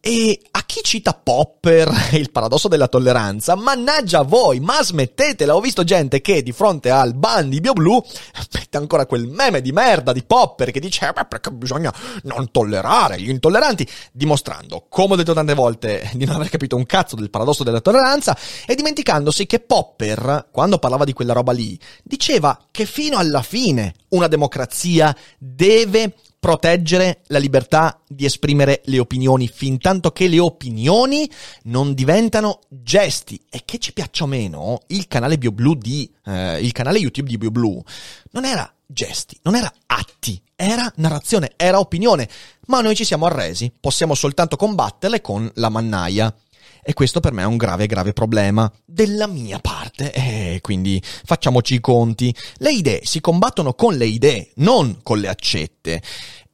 E 0.03 0.41
a 0.53 0.63
chi 0.65 0.81
cita 0.83 1.13
Popper 1.13 1.93
il 2.17 2.31
paradosso 2.31 2.69
della 2.69 2.89
tolleranza, 2.89 3.55
mannaggia 3.55 4.23
voi, 4.23 4.59
ma 4.59 4.83
smettetela, 4.83 5.55
ho 5.55 5.61
visto 5.61 5.85
gente 5.85 6.23
che 6.23 6.43
di 6.43 6.53
fronte 6.53 6.89
al 6.89 7.15
ban 7.15 7.51
di 7.51 7.61
BioBlue 7.61 8.03
mette 8.55 8.79
ancora 8.79 9.05
quel 9.05 9.27
meme 9.27 9.61
di 9.61 9.73
merda 9.73 10.13
di 10.13 10.25
Popper 10.25 10.71
che 10.71 10.81
dice, 10.81 11.13
beh, 11.13 11.27
perché 11.27 11.51
bisogna 11.51 11.93
non 12.23 12.51
tollerare 12.51 13.21
gli 13.21 13.29
intolleranti, 13.29 13.87
dimostrando, 14.11 14.87
come 14.89 15.13
ho 15.13 15.17
detto 15.17 15.35
tante 15.35 15.53
volte, 15.53 16.11
di 16.17 16.25
non 16.25 16.37
aver 16.37 16.49
capito 16.49 16.77
un 16.77 16.87
cazzo 16.87 17.15
del 17.15 17.29
paradosso 17.29 17.63
della 17.63 17.83
tolleranza 17.83 18.35
e 18.67 18.75
dimenticandosi 18.75 19.45
che 19.45 19.61
Popper, 19.61 20.49
quando 20.51 20.79
parlava 20.79 21.05
di 21.05 21.13
quella 21.13 21.35
roba 21.35 21.53
lì, 21.53 21.79
diceva 22.03 22.59
che 22.71 22.87
fino 22.87 23.19
alla 23.19 23.43
fine 23.43 23.93
una 24.09 24.29
democrazia 24.29 25.15
deve 25.37 26.15
proteggere 26.40 27.20
la 27.26 27.38
libertà 27.38 28.00
di 28.09 28.24
esprimere 28.24 28.81
le 28.87 28.98
opinioni 28.98 29.46
fin 29.46 29.79
tanto 29.79 30.11
che 30.11 30.26
le 30.26 30.40
opinioni 30.40 31.31
non 31.64 31.92
diventano 31.92 32.61
gesti 32.68 33.38
e 33.50 33.62
che 33.66 33.79
ci 33.79 33.92
piaccia 33.92 34.24
o 34.24 34.26
meno 34.26 34.81
il 34.88 35.07
canale 35.07 35.37
BioBlue 35.37 35.76
di 35.76 36.11
eh, 36.24 36.59
il 36.61 36.72
canale 36.72 36.98
YouTube 36.98 37.29
di 37.29 37.37
BioBlue 37.37 37.83
non 38.31 38.46
era 38.46 38.72
gesti, 38.87 39.38
non 39.42 39.55
era 39.55 39.72
atti, 39.87 40.40
era 40.57 40.90
narrazione, 40.96 41.53
era 41.57 41.79
opinione, 41.79 42.29
ma 42.66 42.81
noi 42.81 42.94
ci 42.94 43.05
siamo 43.05 43.26
arresi, 43.26 43.72
possiamo 43.79 44.14
soltanto 44.14 44.57
combatterle 44.57 45.20
con 45.20 45.50
la 45.55 45.68
mannaia. 45.68 46.35
E 46.83 46.93
questo 46.93 47.21
per 47.21 47.33
me 47.33 47.43
è 47.43 47.47
un 47.47 47.57
grave, 47.57 47.87
grave 47.87 48.12
problema 48.12 48.71
della 48.85 49.27
mia 49.27 49.59
parte. 49.59 50.12
E 50.12 50.59
quindi 50.61 51.03
facciamoci 51.03 51.75
i 51.75 51.81
conti. 51.81 52.35
Le 52.57 52.73
idee 52.73 53.01
si 53.05 53.21
combattono 53.21 53.75
con 53.75 53.97
le 53.97 54.07
idee, 54.07 54.51
non 54.57 54.99
con 55.03 55.19
le 55.19 55.29
accette. 55.29 56.03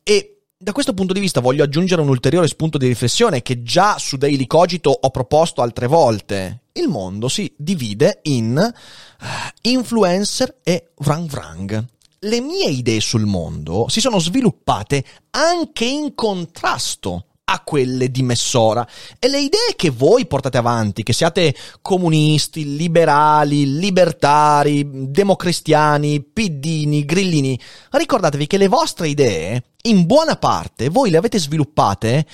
E 0.03 0.37
da 0.59 0.73
questo 0.73 0.95
punto 0.95 1.12
di 1.12 1.21
vista 1.21 1.41
voglio 1.41 1.65
aggiungere 1.65 2.01
un 2.01 2.09
ulteriore 2.09 2.49
spunto 2.49 2.79
di 2.79 2.87
riflessione 2.87 3.43
che 3.43 3.62
già 3.62 3.99
su 3.99 4.17
Daily 4.17 4.47
Cogito 4.47 4.91
ho 4.91 5.11
proposto 5.11 5.61
altre 5.61 5.87
volte. 5.87 6.62
Il 6.73 6.89
mondo 6.89 7.29
si 7.29 7.53
divide 7.57 8.21
in 8.23 8.57
uh, 8.57 9.27
influencer 9.62 10.61
e 10.62 10.93
vrang 10.97 11.29
vrang. 11.29 11.87
Le 12.21 12.41
mie 12.41 12.71
idee 12.71 13.01
sul 13.01 13.27
mondo 13.27 13.87
si 13.89 14.01
sono 14.01 14.19
sviluppate 14.19 15.05
anche 15.31 15.85
in 15.85 16.15
contrasto 16.15 17.26
a 17.49 17.61
quelle 17.61 18.11
di 18.11 18.23
Messora. 18.23 18.87
E 19.19 19.29
le 19.29 19.39
idee 19.39 19.75
che 19.77 19.91
voi 19.91 20.27
portate 20.27 20.59
avanti, 20.59 21.03
che 21.03 21.13
siate 21.13 21.55
comunisti, 21.81 22.77
liberali, 22.77 23.79
libertari, 23.79 24.85
democristiani, 25.11 26.23
piddini, 26.23 27.05
grillini, 27.05 27.59
ricordatevi 27.91 28.47
che 28.47 28.57
le 28.57 28.69
vostre 28.69 29.09
idee, 29.09 29.63
in 29.83 30.07
buona 30.07 30.37
parte, 30.37 30.89
voi 30.89 31.11
le 31.11 31.19
avete 31.19 31.39
sviluppate 31.39 32.27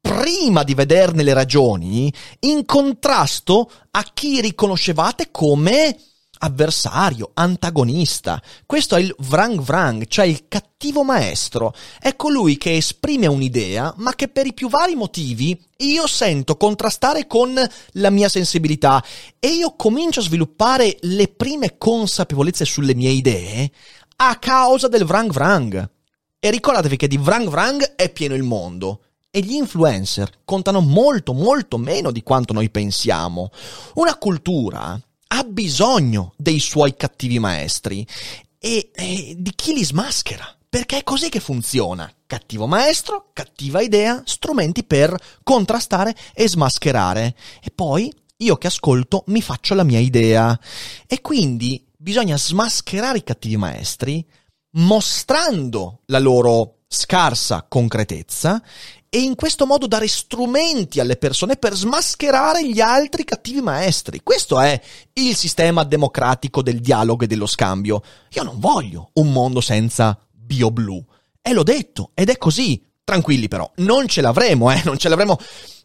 prima 0.00 0.64
di 0.64 0.74
vederne 0.74 1.22
le 1.22 1.32
ragioni, 1.32 2.12
in 2.40 2.64
contrasto 2.64 3.70
a 3.92 4.04
chi 4.12 4.40
riconoscevate 4.40 5.28
come 5.30 5.96
avversario, 6.38 7.30
antagonista. 7.34 8.42
Questo 8.64 8.96
è 8.96 9.00
il 9.00 9.14
vrang 9.18 9.60
vrang, 9.60 10.06
cioè 10.06 10.26
il 10.26 10.48
cattivo 10.48 11.02
maestro. 11.02 11.74
È 11.98 12.16
colui 12.16 12.56
che 12.56 12.76
esprime 12.76 13.26
un'idea, 13.26 13.94
ma 13.98 14.14
che 14.14 14.28
per 14.28 14.46
i 14.46 14.54
più 14.54 14.68
vari 14.68 14.94
motivi 14.94 15.58
io 15.78 16.06
sento 16.06 16.56
contrastare 16.56 17.26
con 17.26 17.54
la 17.92 18.10
mia 18.10 18.28
sensibilità 18.28 19.02
e 19.38 19.48
io 19.48 19.74
comincio 19.76 20.20
a 20.20 20.24
sviluppare 20.24 20.96
le 21.02 21.28
prime 21.28 21.76
consapevolezze 21.78 22.64
sulle 22.64 22.94
mie 22.94 23.10
idee 23.10 23.70
a 24.16 24.36
causa 24.38 24.88
del 24.88 25.04
vrang 25.04 25.30
vrang. 25.30 25.90
E 26.38 26.50
ricordatevi 26.50 26.96
che 26.96 27.08
di 27.08 27.16
vrang 27.16 27.48
vrang 27.48 27.82
è 27.96 28.10
pieno 28.10 28.34
il 28.34 28.42
mondo. 28.42 29.00
E 29.30 29.40
gli 29.40 29.52
influencer 29.52 30.30
contano 30.44 30.80
molto, 30.80 31.34
molto 31.34 31.76
meno 31.76 32.10
di 32.10 32.22
quanto 32.22 32.54
noi 32.54 32.70
pensiamo. 32.70 33.50
Una 33.94 34.16
cultura 34.16 34.98
ha 35.28 35.42
bisogno 35.44 36.34
dei 36.36 36.60
suoi 36.60 36.96
cattivi 36.96 37.38
maestri 37.38 38.06
e, 38.58 38.90
e, 38.94 39.34
di 39.38 39.52
chi 39.54 39.74
li 39.74 39.84
smaschera 39.84 40.56
Perché 40.76 40.98
è 40.98 41.04
così 41.04 41.30
che 41.30 41.40
funziona. 41.40 42.12
Cattivo 42.26 42.66
maestro, 42.66 43.30
cattiva 43.32 43.80
idea, 43.80 44.22
strumenti 44.26 44.84
per 44.84 45.16
contrastare 45.42 46.14
e 46.34 46.46
smascherare. 46.46 47.34
E 47.62 47.70
poi 47.74 48.12
io 48.38 48.56
che 48.56 48.66
ascolto 48.66 49.24
mi 49.28 49.40
faccio 49.40 49.74
la 49.74 49.84
mia 49.84 50.00
idea. 50.00 50.58
E 51.06 51.22
quindi 51.22 51.82
bisogna 51.96 52.36
smascherare 52.36 53.16
i 53.16 53.24
cattivi 53.24 53.56
maestri 53.56 54.22
mostrando 54.72 56.02
la 56.06 56.18
loro 56.18 56.75
scarsa 56.88 57.66
concretezza 57.68 58.62
e 59.08 59.20
in 59.20 59.34
questo 59.34 59.66
modo 59.66 59.86
dare 59.86 60.08
strumenti 60.08 61.00
alle 61.00 61.16
persone 61.16 61.56
per 61.56 61.74
smascherare 61.74 62.68
gli 62.68 62.80
altri 62.80 63.24
cattivi 63.24 63.60
maestri. 63.60 64.20
Questo 64.22 64.60
è 64.60 64.80
il 65.14 65.34
sistema 65.34 65.84
democratico 65.84 66.62
del 66.62 66.80
dialogo 66.80 67.24
e 67.24 67.26
dello 67.26 67.46
scambio. 67.46 68.02
Io 68.30 68.42
non 68.42 68.58
voglio 68.58 69.10
un 69.14 69.32
mondo 69.32 69.60
senza 69.60 70.18
BioBlue. 70.30 71.04
E 71.40 71.52
l'ho 71.52 71.62
detto, 71.62 72.10
ed 72.14 72.28
è 72.28 72.38
così. 72.38 72.84
Tranquilli 73.04 73.46
però, 73.46 73.70
non 73.76 74.08
ce 74.08 74.20
l'avremo, 74.20 74.70
eh, 74.72 74.82
non 74.84 74.98
ce 74.98 75.08
l'avremo 75.08 75.38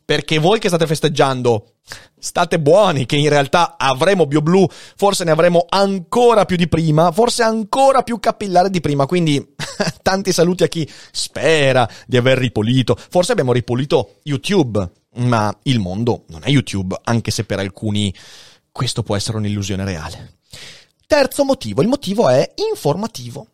perché 0.04 0.40
voi 0.40 0.60
che 0.60 0.68
state 0.68 0.88
festeggiando 0.88 1.74
state 2.18 2.60
buoni 2.60 3.06
che 3.06 3.16
in 3.16 3.30
realtà 3.30 3.76
avremo 3.78 4.28
BioBlue, 4.28 4.68
forse 4.96 5.24
ne 5.24 5.32
avremo 5.32 5.66
ancora 5.68 6.46
più 6.46 6.56
di 6.56 6.68
prima, 6.68 7.12
forse 7.12 7.44
ancora 7.44 8.04
più 8.04 8.20
capillare 8.20 8.70
di 8.70 8.80
prima, 8.80 9.06
quindi 9.06 9.54
tanti 10.02 10.32
saluti 10.32 10.64
a 10.64 10.68
chi 10.68 10.88
spera 11.12 11.90
di 12.06 12.18
aver 12.18 12.38
ripulito, 12.38 12.96
forse 12.96 13.32
abbiamo 13.32 13.54
ripulito 13.54 14.20
YouTube, 14.24 14.90
ma 15.16 15.56
il 15.64 15.80
mondo 15.80 16.26
non 16.28 16.42
è 16.44 16.50
YouTube, 16.50 16.96
anche 17.04 17.32
se 17.32 17.44
per 17.44 17.60
alcuni 17.60 18.14
questo 18.72 19.04
può 19.04 19.16
essere 19.16 19.38
un'illusione 19.38 19.84
reale. 19.84 20.38
Terzo 21.08 21.44
motivo, 21.44 21.82
il 21.82 21.88
motivo 21.90 22.30
è 22.30 22.54
informativo. 22.72 23.48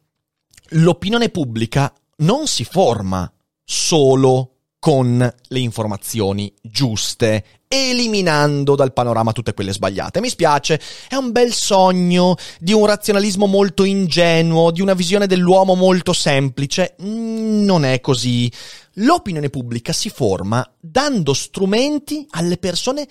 L'opinione 0.71 1.29
pubblica 1.29 1.91
non 2.17 2.45
si 2.45 2.65
forma 2.65 3.31
solo 3.63 4.56
con 4.87 5.33
le 5.49 5.59
informazioni 5.59 6.49
giuste, 6.61 7.43
eliminando 7.67 8.73
dal 8.73 8.93
panorama 8.93 9.33
tutte 9.33 9.53
quelle 9.53 9.73
sbagliate. 9.73 10.21
Mi 10.21 10.29
spiace, 10.29 10.79
è 11.09 11.15
un 11.15 11.33
bel 11.33 11.51
sogno 11.51 12.37
di 12.57 12.71
un 12.71 12.85
razionalismo 12.85 13.47
molto 13.47 13.83
ingenuo, 13.83 14.71
di 14.71 14.79
una 14.79 14.93
visione 14.93 15.27
dell'uomo 15.27 15.75
molto 15.75 16.13
semplice. 16.13 16.95
Mm, 17.03 17.65
non 17.65 17.83
è 17.83 17.99
così. 17.99 18.49
L'opinione 18.93 19.49
pubblica 19.49 19.91
si 19.91 20.09
forma 20.09 20.65
dando 20.79 21.33
strumenti 21.33 22.25
alle 22.29 22.55
persone 22.55 23.05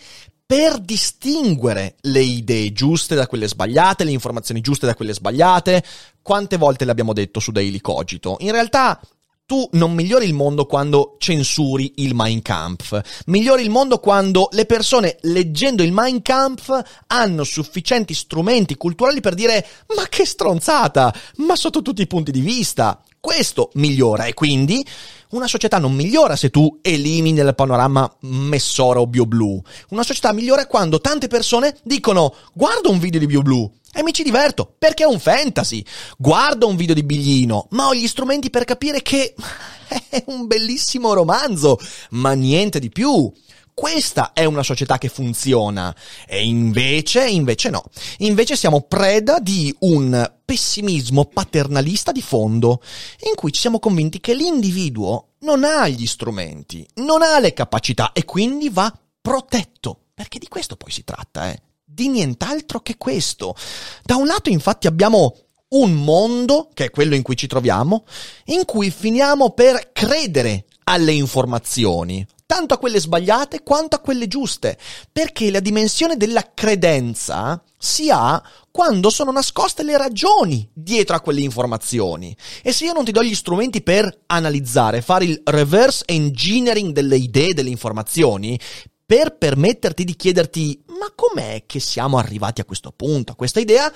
per 0.46 0.78
distinguere 0.78 1.96
le 2.02 2.22
idee 2.22 2.72
giuste 2.72 3.14
da 3.14 3.26
quelle 3.26 3.48
sbagliate, 3.48 4.04
le 4.04 4.12
informazioni 4.12 4.62
giuste 4.62 4.86
da 4.86 4.94
quelle 4.94 5.12
sbagliate. 5.12 5.84
Quante 6.22 6.56
volte 6.56 6.86
l'abbiamo 6.86 7.12
detto 7.12 7.38
su 7.38 7.52
Daily 7.52 7.80
Cogito? 7.82 8.36
In 8.40 8.52
realtà 8.52 8.98
tu 9.46 9.68
non 9.74 9.92
migliori 9.92 10.26
il 10.26 10.34
mondo 10.34 10.66
quando 10.66 11.14
censuri 11.20 11.92
il 11.96 12.16
Mein 12.16 12.42
Kampf, 12.42 13.00
migliori 13.26 13.62
il 13.62 13.70
mondo 13.70 14.00
quando 14.00 14.48
le 14.50 14.66
persone 14.66 15.18
leggendo 15.20 15.84
il 15.84 15.92
Mein 15.92 16.20
Kampf 16.20 16.82
hanno 17.06 17.44
sufficienti 17.44 18.12
strumenti 18.12 18.74
culturali 18.74 19.20
per 19.20 19.34
dire 19.34 19.64
ma 19.94 20.08
che 20.08 20.26
stronzata, 20.26 21.14
ma 21.36 21.54
sotto 21.54 21.80
tutti 21.80 22.02
i 22.02 22.08
punti 22.08 22.32
di 22.32 22.40
vista. 22.40 23.00
Questo 23.20 23.70
migliora 23.74 24.24
e 24.24 24.34
quindi 24.34 24.84
una 25.30 25.46
società 25.46 25.78
non 25.78 25.94
migliora 25.94 26.34
se 26.34 26.50
tu 26.50 26.80
elimini 26.82 27.40
dal 27.40 27.54
panorama 27.54 28.12
Messora 28.22 29.00
o 29.00 29.06
BioBlue. 29.06 29.60
Una 29.90 30.02
società 30.02 30.32
migliora 30.32 30.66
quando 30.66 31.00
tante 31.00 31.28
persone 31.28 31.76
dicono 31.84 32.34
guarda 32.52 32.88
un 32.88 32.98
video 32.98 33.20
di 33.20 33.26
BioBlue 33.26 33.70
e 33.96 34.02
mi 34.02 34.12
ci 34.12 34.22
diverto, 34.22 34.74
perché 34.78 35.04
è 35.04 35.06
un 35.06 35.18
fantasy. 35.18 35.82
Guardo 36.18 36.68
un 36.68 36.76
video 36.76 36.94
di 36.94 37.02
Biglino, 37.02 37.66
ma 37.70 37.86
ho 37.86 37.94
gli 37.94 38.06
strumenti 38.06 38.50
per 38.50 38.64
capire 38.64 39.00
che 39.00 39.34
è 40.10 40.22
un 40.26 40.46
bellissimo 40.46 41.14
romanzo, 41.14 41.78
ma 42.10 42.34
niente 42.34 42.78
di 42.78 42.90
più. 42.90 43.32
Questa 43.72 44.32
è 44.34 44.44
una 44.44 44.62
società 44.62 44.98
che 44.98 45.08
funziona. 45.08 45.96
E 46.26 46.44
invece, 46.44 47.26
invece 47.26 47.70
no. 47.70 47.84
Invece 48.18 48.54
siamo 48.54 48.82
preda 48.82 49.38
di 49.38 49.74
un 49.80 50.30
pessimismo 50.44 51.24
paternalista 51.24 52.12
di 52.12 52.22
fondo, 52.22 52.82
in 53.28 53.34
cui 53.34 53.50
ci 53.50 53.62
siamo 53.62 53.78
convinti 53.78 54.20
che 54.20 54.34
l'individuo 54.34 55.28
non 55.40 55.64
ha 55.64 55.88
gli 55.88 56.06
strumenti, 56.06 56.86
non 56.96 57.22
ha 57.22 57.38
le 57.38 57.54
capacità 57.54 58.12
e 58.12 58.26
quindi 58.26 58.68
va 58.68 58.94
protetto. 59.22 60.00
Perché 60.12 60.38
di 60.38 60.48
questo 60.48 60.76
poi 60.76 60.90
si 60.90 61.04
tratta, 61.04 61.50
eh 61.50 61.60
di 61.86 62.08
nient'altro 62.08 62.80
che 62.80 62.96
questo. 62.98 63.54
Da 64.02 64.16
un 64.16 64.26
lato 64.26 64.50
infatti 64.50 64.88
abbiamo 64.88 65.36
un 65.68 65.94
mondo, 65.94 66.68
che 66.74 66.86
è 66.86 66.90
quello 66.90 67.14
in 67.14 67.22
cui 67.22 67.36
ci 67.36 67.46
troviamo, 67.46 68.04
in 68.46 68.64
cui 68.64 68.90
finiamo 68.90 69.50
per 69.50 69.92
credere 69.92 70.66
alle 70.84 71.12
informazioni, 71.12 72.26
tanto 72.44 72.74
a 72.74 72.78
quelle 72.78 73.00
sbagliate 73.00 73.62
quanto 73.62 73.96
a 73.96 74.00
quelle 74.00 74.28
giuste, 74.28 74.78
perché 75.10 75.50
la 75.50 75.60
dimensione 75.60 76.16
della 76.16 76.52
credenza 76.54 77.60
si 77.78 78.10
ha 78.10 78.42
quando 78.70 79.10
sono 79.10 79.32
nascoste 79.32 79.82
le 79.82 79.96
ragioni 79.96 80.68
dietro 80.72 81.16
a 81.16 81.20
quelle 81.20 81.40
informazioni. 81.40 82.36
E 82.62 82.72
se 82.72 82.84
io 82.84 82.92
non 82.92 83.04
ti 83.04 83.12
do 83.12 83.24
gli 83.24 83.34
strumenti 83.34 83.82
per 83.82 84.22
analizzare, 84.26 85.02
fare 85.02 85.24
il 85.24 85.40
reverse 85.44 86.04
engineering 86.06 86.92
delle 86.92 87.16
idee, 87.16 87.54
delle 87.54 87.70
informazioni, 87.70 88.58
per 89.06 89.36
permetterti 89.38 90.02
di 90.02 90.16
chiederti 90.16 90.84
ma 90.98 91.12
com'è 91.14 91.62
che 91.64 91.78
siamo 91.78 92.18
arrivati 92.18 92.60
a 92.60 92.64
questo 92.64 92.90
punto, 92.90 93.32
a 93.32 93.36
questa 93.36 93.60
idea, 93.60 93.90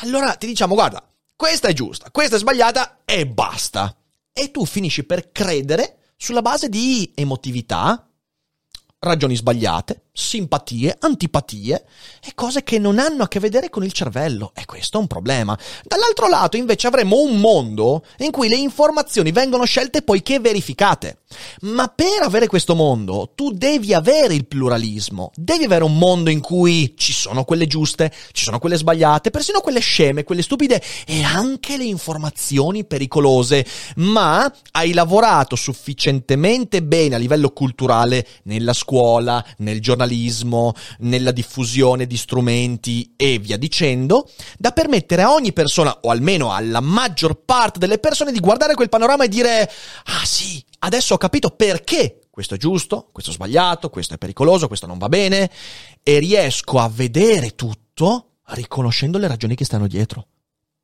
allora 0.00 0.34
ti 0.34 0.46
diciamo 0.46 0.74
guarda, 0.74 1.06
questa 1.36 1.68
è 1.68 1.74
giusta, 1.74 2.10
questa 2.10 2.36
è 2.36 2.38
sbagliata 2.38 3.02
e 3.04 3.26
basta. 3.26 3.94
E 4.32 4.50
tu 4.50 4.64
finisci 4.64 5.04
per 5.04 5.30
credere 5.30 6.12
sulla 6.16 6.42
base 6.42 6.68
di 6.68 7.12
emotività, 7.14 8.08
ragioni 9.00 9.36
sbagliate, 9.36 10.07
simpatie, 10.18 10.96
antipatie 10.98 11.84
e 12.20 12.32
cose 12.34 12.64
che 12.64 12.80
non 12.80 12.98
hanno 12.98 13.22
a 13.22 13.28
che 13.28 13.38
vedere 13.38 13.70
con 13.70 13.84
il 13.84 13.92
cervello. 13.92 14.50
E 14.54 14.64
questo 14.64 14.98
è 14.98 15.00
un 15.00 15.06
problema. 15.06 15.56
Dall'altro 15.84 16.28
lato, 16.28 16.56
invece, 16.56 16.88
avremo 16.88 17.20
un 17.20 17.38
mondo 17.38 18.04
in 18.18 18.32
cui 18.32 18.48
le 18.48 18.56
informazioni 18.56 19.30
vengono 19.30 19.64
scelte 19.64 20.02
poiché 20.02 20.40
verificate. 20.40 21.20
Ma 21.60 21.86
per 21.86 22.22
avere 22.22 22.48
questo 22.48 22.74
mondo, 22.74 23.30
tu 23.34 23.52
devi 23.52 23.94
avere 23.94 24.34
il 24.34 24.46
pluralismo. 24.46 25.30
Devi 25.36 25.64
avere 25.64 25.84
un 25.84 25.96
mondo 25.96 26.30
in 26.30 26.40
cui 26.40 26.94
ci 26.96 27.12
sono 27.12 27.44
quelle 27.44 27.66
giuste, 27.66 28.12
ci 28.32 28.42
sono 28.42 28.58
quelle 28.58 28.76
sbagliate, 28.76 29.30
persino 29.30 29.60
quelle 29.60 29.80
sceme, 29.80 30.24
quelle 30.24 30.42
stupide 30.42 30.82
e 31.06 31.22
anche 31.22 31.76
le 31.76 31.84
informazioni 31.84 32.84
pericolose. 32.84 33.64
Ma 33.96 34.52
hai 34.72 34.92
lavorato 34.92 35.54
sufficientemente 35.54 36.82
bene 36.82 37.14
a 37.14 37.18
livello 37.18 37.50
culturale 37.50 38.26
nella 38.44 38.72
scuola, 38.72 39.44
nel 39.58 39.80
giornalismo 39.80 40.06
giornalismo, 40.08 40.72
nella 41.00 41.30
diffusione 41.30 42.06
di 42.06 42.16
strumenti 42.16 43.12
e 43.16 43.38
via 43.38 43.56
dicendo, 43.56 44.28
da 44.56 44.72
permettere 44.72 45.22
a 45.22 45.32
ogni 45.32 45.52
persona, 45.52 45.98
o 46.02 46.10
almeno 46.10 46.52
alla 46.52 46.80
maggior 46.80 47.42
parte 47.44 47.78
delle 47.78 47.98
persone, 47.98 48.32
di 48.32 48.40
guardare 48.40 48.74
quel 48.74 48.88
panorama 48.88 49.24
e 49.24 49.28
dire, 49.28 49.70
ah 50.04 50.24
sì, 50.24 50.62
adesso 50.80 51.14
ho 51.14 51.18
capito 51.18 51.50
perché 51.50 52.20
questo 52.30 52.54
è 52.54 52.58
giusto, 52.58 53.08
questo 53.12 53.30
è 53.30 53.34
sbagliato, 53.34 53.90
questo 53.90 54.14
è 54.14 54.18
pericoloso, 54.18 54.68
questo 54.68 54.86
non 54.86 54.98
va 54.98 55.08
bene, 55.08 55.50
e 56.02 56.18
riesco 56.18 56.78
a 56.78 56.88
vedere 56.88 57.54
tutto 57.54 58.24
riconoscendo 58.50 59.18
le 59.18 59.28
ragioni 59.28 59.54
che 59.54 59.64
stanno 59.64 59.86
dietro. 59.86 60.26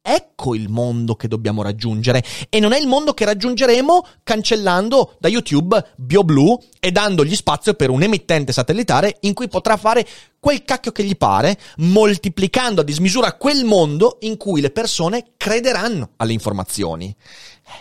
Ecco 0.06 0.54
il 0.54 0.68
mondo 0.68 1.14
che 1.14 1.28
dobbiamo 1.28 1.62
raggiungere 1.62 2.22
e 2.50 2.60
non 2.60 2.72
è 2.74 2.78
il 2.78 2.86
mondo 2.86 3.14
che 3.14 3.24
raggiungeremo 3.24 4.06
cancellando 4.22 5.16
da 5.18 5.28
YouTube 5.28 5.82
BioBlue 5.96 6.58
e 6.78 6.92
dandogli 6.92 7.34
spazio 7.34 7.72
per 7.72 7.88
un 7.88 8.02
emittente 8.02 8.52
satellitare 8.52 9.16
in 9.20 9.32
cui 9.32 9.48
potrà 9.48 9.78
fare 9.78 10.06
quel 10.38 10.62
cacchio 10.62 10.92
che 10.92 11.04
gli 11.04 11.16
pare, 11.16 11.58
moltiplicando 11.78 12.82
a 12.82 12.84
dismisura 12.84 13.32
quel 13.32 13.64
mondo 13.64 14.18
in 14.20 14.36
cui 14.36 14.60
le 14.60 14.68
persone 14.68 15.28
crederanno 15.38 16.10
alle 16.16 16.34
informazioni. 16.34 17.16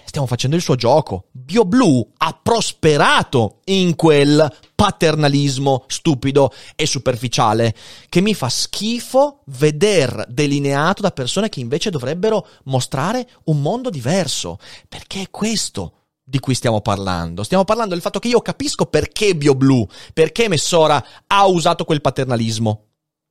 Stiamo 0.05 0.27
facendo 0.27 0.55
il 0.55 0.61
suo 0.61 0.75
gioco. 0.75 1.25
BioBlue 1.31 2.07
ha 2.17 2.39
prosperato 2.41 3.59
in 3.65 3.95
quel 3.95 4.51
paternalismo 4.75 5.85
stupido 5.87 6.51
e 6.75 6.85
superficiale 6.85 7.73
che 8.09 8.21
mi 8.21 8.33
fa 8.33 8.49
schifo 8.49 9.41
veder 9.45 10.25
delineato 10.29 11.01
da 11.01 11.11
persone 11.11 11.49
che 11.49 11.59
invece 11.59 11.89
dovrebbero 11.89 12.47
mostrare 12.65 13.27
un 13.45 13.61
mondo 13.61 13.89
diverso. 13.89 14.57
Perché 14.87 15.21
è 15.21 15.29
questo 15.29 15.93
di 16.23 16.39
cui 16.39 16.55
stiamo 16.55 16.81
parlando. 16.81 17.43
Stiamo 17.43 17.65
parlando 17.65 17.93
del 17.93 18.01
fatto 18.01 18.19
che 18.19 18.29
io 18.29 18.41
capisco 18.41 18.85
perché 18.85 19.35
BioBlue, 19.35 19.87
perché 20.13 20.47
Messora 20.47 21.03
ha 21.27 21.45
usato 21.45 21.83
quel 21.83 22.01
paternalismo. 22.01 22.85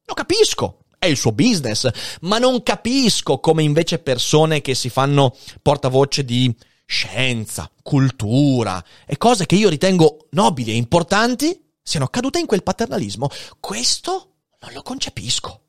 Lo 0.04 0.14
capisco, 0.14 0.81
è 1.02 1.06
il 1.06 1.16
suo 1.16 1.32
business, 1.32 1.90
ma 2.20 2.38
non 2.38 2.62
capisco 2.62 3.40
come 3.40 3.64
invece 3.64 3.98
persone 3.98 4.60
che 4.60 4.76
si 4.76 4.88
fanno 4.88 5.34
portavoce 5.60 6.24
di 6.24 6.54
scienza, 6.86 7.68
cultura 7.82 8.82
e 9.04 9.16
cose 9.16 9.44
che 9.44 9.56
io 9.56 9.68
ritengo 9.68 10.28
nobili 10.30 10.70
e 10.70 10.76
importanti 10.76 11.60
siano 11.82 12.06
cadute 12.06 12.38
in 12.38 12.46
quel 12.46 12.62
paternalismo. 12.62 13.28
Questo 13.58 14.34
non 14.60 14.72
lo 14.74 14.82
concepisco. 14.82 15.62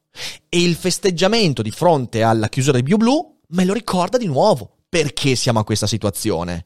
E 0.47 0.61
il 0.61 0.75
festeggiamento 0.75 1.63
di 1.63 1.71
fronte 1.71 2.21
alla 2.21 2.47
chiusura 2.47 2.77
di 2.77 2.83
BioBlue 2.83 3.37
me 3.47 3.65
lo 3.65 3.73
ricorda 3.73 4.19
di 4.19 4.27
nuovo. 4.27 4.82
Perché 4.93 5.33
siamo 5.35 5.57
a 5.57 5.63
questa 5.63 5.87
situazione. 5.87 6.65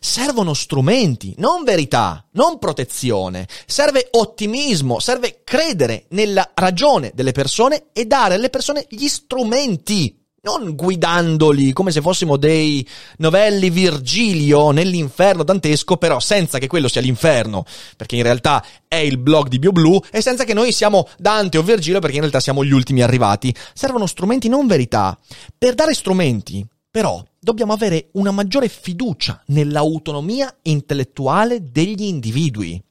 Servono 0.00 0.54
strumenti, 0.54 1.34
non 1.36 1.62
verità, 1.62 2.26
non 2.30 2.58
protezione. 2.58 3.46
Serve 3.66 4.08
ottimismo, 4.12 4.98
serve 4.98 5.42
credere 5.44 6.06
nella 6.08 6.52
ragione 6.54 7.12
delle 7.12 7.32
persone 7.32 7.88
e 7.92 8.06
dare 8.06 8.36
alle 8.36 8.48
persone 8.48 8.86
gli 8.88 9.06
strumenti 9.08 10.24
non 10.46 10.76
guidandoli 10.76 11.72
come 11.72 11.90
se 11.90 12.00
fossimo 12.00 12.36
dei 12.36 12.86
novelli 13.16 13.68
Virgilio 13.68 14.70
nell'inferno 14.70 15.42
dantesco, 15.42 15.96
però 15.96 16.20
senza 16.20 16.58
che 16.58 16.68
quello 16.68 16.86
sia 16.86 17.00
l'inferno, 17.00 17.66
perché 17.96 18.14
in 18.14 18.22
realtà 18.22 18.64
è 18.86 18.94
il 18.94 19.18
blog 19.18 19.48
di 19.48 19.58
BioBlue, 19.58 20.02
e 20.12 20.22
senza 20.22 20.44
che 20.44 20.54
noi 20.54 20.72
siamo 20.72 21.08
Dante 21.18 21.58
o 21.58 21.62
Virgilio, 21.62 21.98
perché 21.98 22.14
in 22.14 22.22
realtà 22.22 22.38
siamo 22.38 22.64
gli 22.64 22.72
ultimi 22.72 23.02
arrivati. 23.02 23.52
Servono 23.74 24.06
strumenti, 24.06 24.48
non 24.48 24.68
verità. 24.68 25.18
Per 25.58 25.74
dare 25.74 25.94
strumenti, 25.94 26.64
però, 26.96 27.22
dobbiamo 27.38 27.74
avere 27.74 28.08
una 28.12 28.30
maggiore 28.30 28.70
fiducia 28.70 29.42
nell'autonomia 29.48 30.56
intellettuale 30.62 31.70
degli 31.70 32.04
individui. 32.04 32.82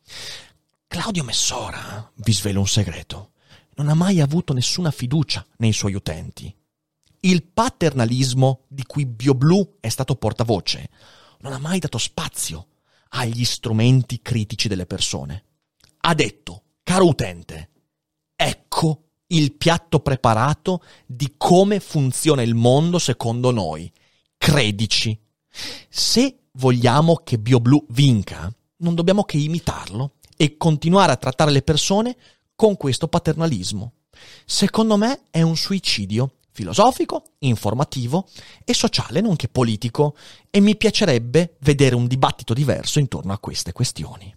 Claudio 0.86 1.24
Messora, 1.24 2.12
vi 2.18 2.32
svelo 2.32 2.60
un 2.60 2.68
segreto, 2.68 3.32
non 3.78 3.90
ha 3.90 3.96
mai 3.96 4.22
avuto 4.22 4.54
nessuna 4.54 4.92
fiducia 4.92 5.44
nei 5.58 5.74
suoi 5.74 5.96
utenti 5.96 6.56
il 7.22 7.42
paternalismo 7.42 8.66
di 8.68 8.84
cui 8.86 9.08
BioBlue 9.08 9.78
è 9.80 9.90
stato 9.90 10.16
portavoce 10.16 10.88
non 11.40 11.54
ha 11.54 11.58
mai 11.58 11.80
dato 11.80 11.98
spazio 11.98 12.68
agli 13.10 13.44
strumenti 13.44 14.22
critici 14.22 14.68
delle 14.68 14.86
persone. 14.86 15.46
Ha 16.02 16.14
detto, 16.14 16.66
caro 16.84 17.08
utente, 17.08 17.72
ecco 18.36 19.05
il 19.36 19.54
piatto 19.54 20.00
preparato 20.00 20.82
di 21.06 21.34
come 21.38 21.80
funziona 21.80 22.42
il 22.42 22.56
mondo 22.56 23.00
secondo 23.00 23.52
noi. 23.52 23.92
Credici. 24.38 25.18
Se 25.90 26.40
vogliamo 26.54 27.22
che 27.24 27.40
BioBlue 27.40 27.86
vinca, 27.90 28.54
non 28.78 28.96
dobbiamo 28.96 29.24
che 29.24 29.38
imitarlo 29.38 30.14
e 30.38 30.58
continuare 30.58 31.12
a 31.12 31.18
trattare 31.18 31.52
le 31.52 31.62
persone 31.62 32.16
con 32.56 32.78
questo 32.78 33.08
paternalismo. 33.08 33.94
Secondo 34.46 34.98
me 34.98 35.24
è 35.30 35.42
un 35.42 35.58
suicidio 35.58 36.36
filosofico, 36.52 37.34
informativo 37.40 38.30
e 38.64 38.74
sociale, 38.74 39.20
nonché 39.20 39.50
politico, 39.50 40.16
e 40.50 40.62
mi 40.62 40.78
piacerebbe 40.78 41.58
vedere 41.60 41.96
un 41.96 42.08
dibattito 42.08 42.54
diverso 42.54 43.00
intorno 43.00 43.34
a 43.34 43.40
queste 43.40 43.74
questioni. 43.74 44.34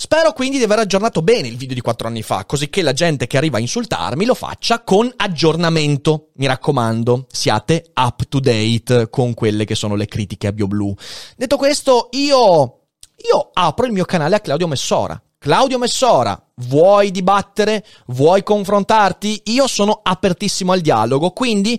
Spero 0.00 0.32
quindi 0.32 0.58
di 0.58 0.62
aver 0.62 0.78
aggiornato 0.78 1.22
bene 1.22 1.48
il 1.48 1.56
video 1.56 1.74
di 1.74 1.80
quattro 1.80 2.06
anni 2.06 2.22
fa, 2.22 2.44
così 2.44 2.70
che 2.70 2.82
la 2.82 2.92
gente 2.92 3.26
che 3.26 3.36
arriva 3.36 3.56
a 3.56 3.60
insultarmi 3.60 4.26
lo 4.26 4.34
faccia 4.34 4.84
con 4.84 5.12
aggiornamento. 5.16 6.28
Mi 6.34 6.46
raccomando, 6.46 7.26
siate 7.28 7.90
up 7.94 8.28
to 8.28 8.38
date 8.38 9.10
con 9.10 9.34
quelle 9.34 9.64
che 9.64 9.74
sono 9.74 9.96
le 9.96 10.06
critiche 10.06 10.46
a 10.46 10.52
BioBlue. 10.52 10.94
Detto 11.36 11.56
questo, 11.56 12.10
io, 12.12 12.82
io 13.28 13.50
apro 13.52 13.86
il 13.86 13.92
mio 13.92 14.04
canale 14.04 14.36
a 14.36 14.40
Claudio 14.40 14.68
Messora. 14.68 15.20
Claudio 15.36 15.78
Messora, 15.78 16.40
vuoi 16.58 17.10
dibattere? 17.10 17.84
Vuoi 18.06 18.44
confrontarti? 18.44 19.42
Io 19.46 19.66
sono 19.66 19.98
apertissimo 20.00 20.70
al 20.70 20.80
dialogo, 20.80 21.32
quindi 21.32 21.76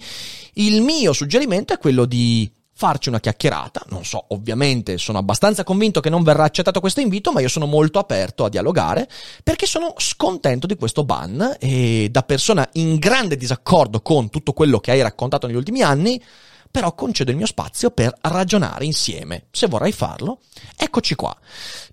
il 0.56 0.82
mio 0.82 1.14
suggerimento 1.14 1.72
è 1.72 1.78
quello 1.78 2.04
di 2.04 2.52
farci 2.80 3.10
una 3.10 3.20
chiacchierata. 3.20 3.82
Non 3.90 4.06
so, 4.06 4.24
ovviamente 4.30 4.98
sono 4.98 5.18
abbastanza 5.18 5.66
convinto 5.66 6.00
che 6.00 6.10
non 6.10 6.24
verrà 6.24 6.46
accettato 6.46 6.80
questo 6.80 7.02
invito, 7.02 7.34
ma 7.34 7.42
io 7.42 7.50
sono 7.50 7.66
molto 7.66 8.00
aperto 8.00 8.46
a 8.46 8.50
dialogare 8.50 9.06
perché 9.44 9.66
sono 9.66 9.96
scontento 9.98 10.66
di 10.66 10.78
questo 10.78 11.04
ban 11.04 11.58
e 11.60 12.08
da 12.10 12.24
persona 12.24 12.66
in 12.74 12.96
grande 12.96 13.36
disaccordo 13.36 14.00
con 14.00 14.30
tutto 14.30 14.54
quello 14.54 14.80
che 14.80 14.92
hai 14.92 15.02
raccontato 15.02 15.46
negli 15.46 15.58
ultimi 15.58 15.82
anni, 15.82 16.24
però 16.72 16.94
concedo 16.94 17.32
il 17.32 17.38
mio 17.38 17.46
spazio 17.46 17.90
per 17.90 18.16
ragionare 18.22 18.86
insieme. 18.86 19.46
Se 19.52 19.68
vorrai 19.68 19.92
farlo, 19.92 20.40
eccoci 20.78 21.16
qua. 21.16 21.36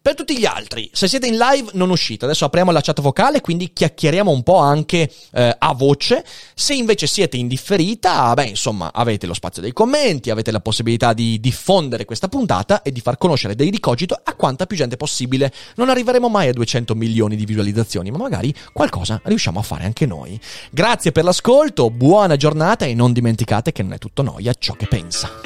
Per 0.07 0.15
tutti 0.15 0.39
gli 0.39 0.45
altri, 0.45 0.89
se 0.93 1.09
siete 1.09 1.27
in 1.27 1.37
live 1.37 1.71
non 1.73 1.91
uscite, 1.91 2.27
adesso 2.27 2.45
apriamo 2.45 2.71
la 2.71 2.81
chat 2.81 3.01
vocale, 3.01 3.41
quindi 3.41 3.73
chiacchieriamo 3.73 4.31
un 4.31 4.45
po' 4.45 4.59
anche 4.59 5.11
eh, 5.33 5.57
a 5.59 5.75
voce. 5.75 6.25
Se 6.55 6.75
invece 6.75 7.09
siete 7.09 7.37
in 7.37 7.49
differita, 7.49 8.33
beh, 8.33 8.45
insomma, 8.45 8.93
avete 8.93 9.27
lo 9.27 9.35
spazio 9.35 9.63
dei 9.63 9.73
commenti, 9.73 10.31
avete 10.31 10.53
la 10.53 10.61
possibilità 10.61 11.13
di 11.13 11.41
diffondere 11.41 12.05
questa 12.05 12.29
puntata 12.29 12.83
e 12.83 12.93
di 12.93 13.01
far 13.01 13.19
conoscere 13.19 13.57
Daily 13.57 13.81
Cogito 13.81 14.17
a 14.23 14.35
quanta 14.35 14.67
più 14.67 14.77
gente 14.77 14.97
possibile. 14.97 15.53
Non 15.75 15.89
arriveremo 15.89 16.29
mai 16.29 16.49
a 16.49 16.53
200 16.53 16.95
milioni 16.95 17.35
di 17.35 17.45
visualizzazioni, 17.45 18.13
ma 18.13 18.19
magari 18.19 18.55
qualcosa 18.73 19.21
riusciamo 19.25 19.59
a 19.59 19.63
fare 19.63 19.87
anche 19.87 20.07
noi. 20.07 20.39
Grazie 20.71 21.11
per 21.11 21.25
l'ascolto, 21.25 21.91
buona 21.91 22.37
giornata 22.37 22.85
e 22.85 22.95
non 22.95 23.13
dimenticate 23.13 23.73
che 23.73 23.83
non 23.83 23.95
è 23.95 23.99
tutto 23.99 24.23
noia 24.23 24.53
ciò 24.67 24.75
che 24.75 24.89
pensa. 24.89 25.46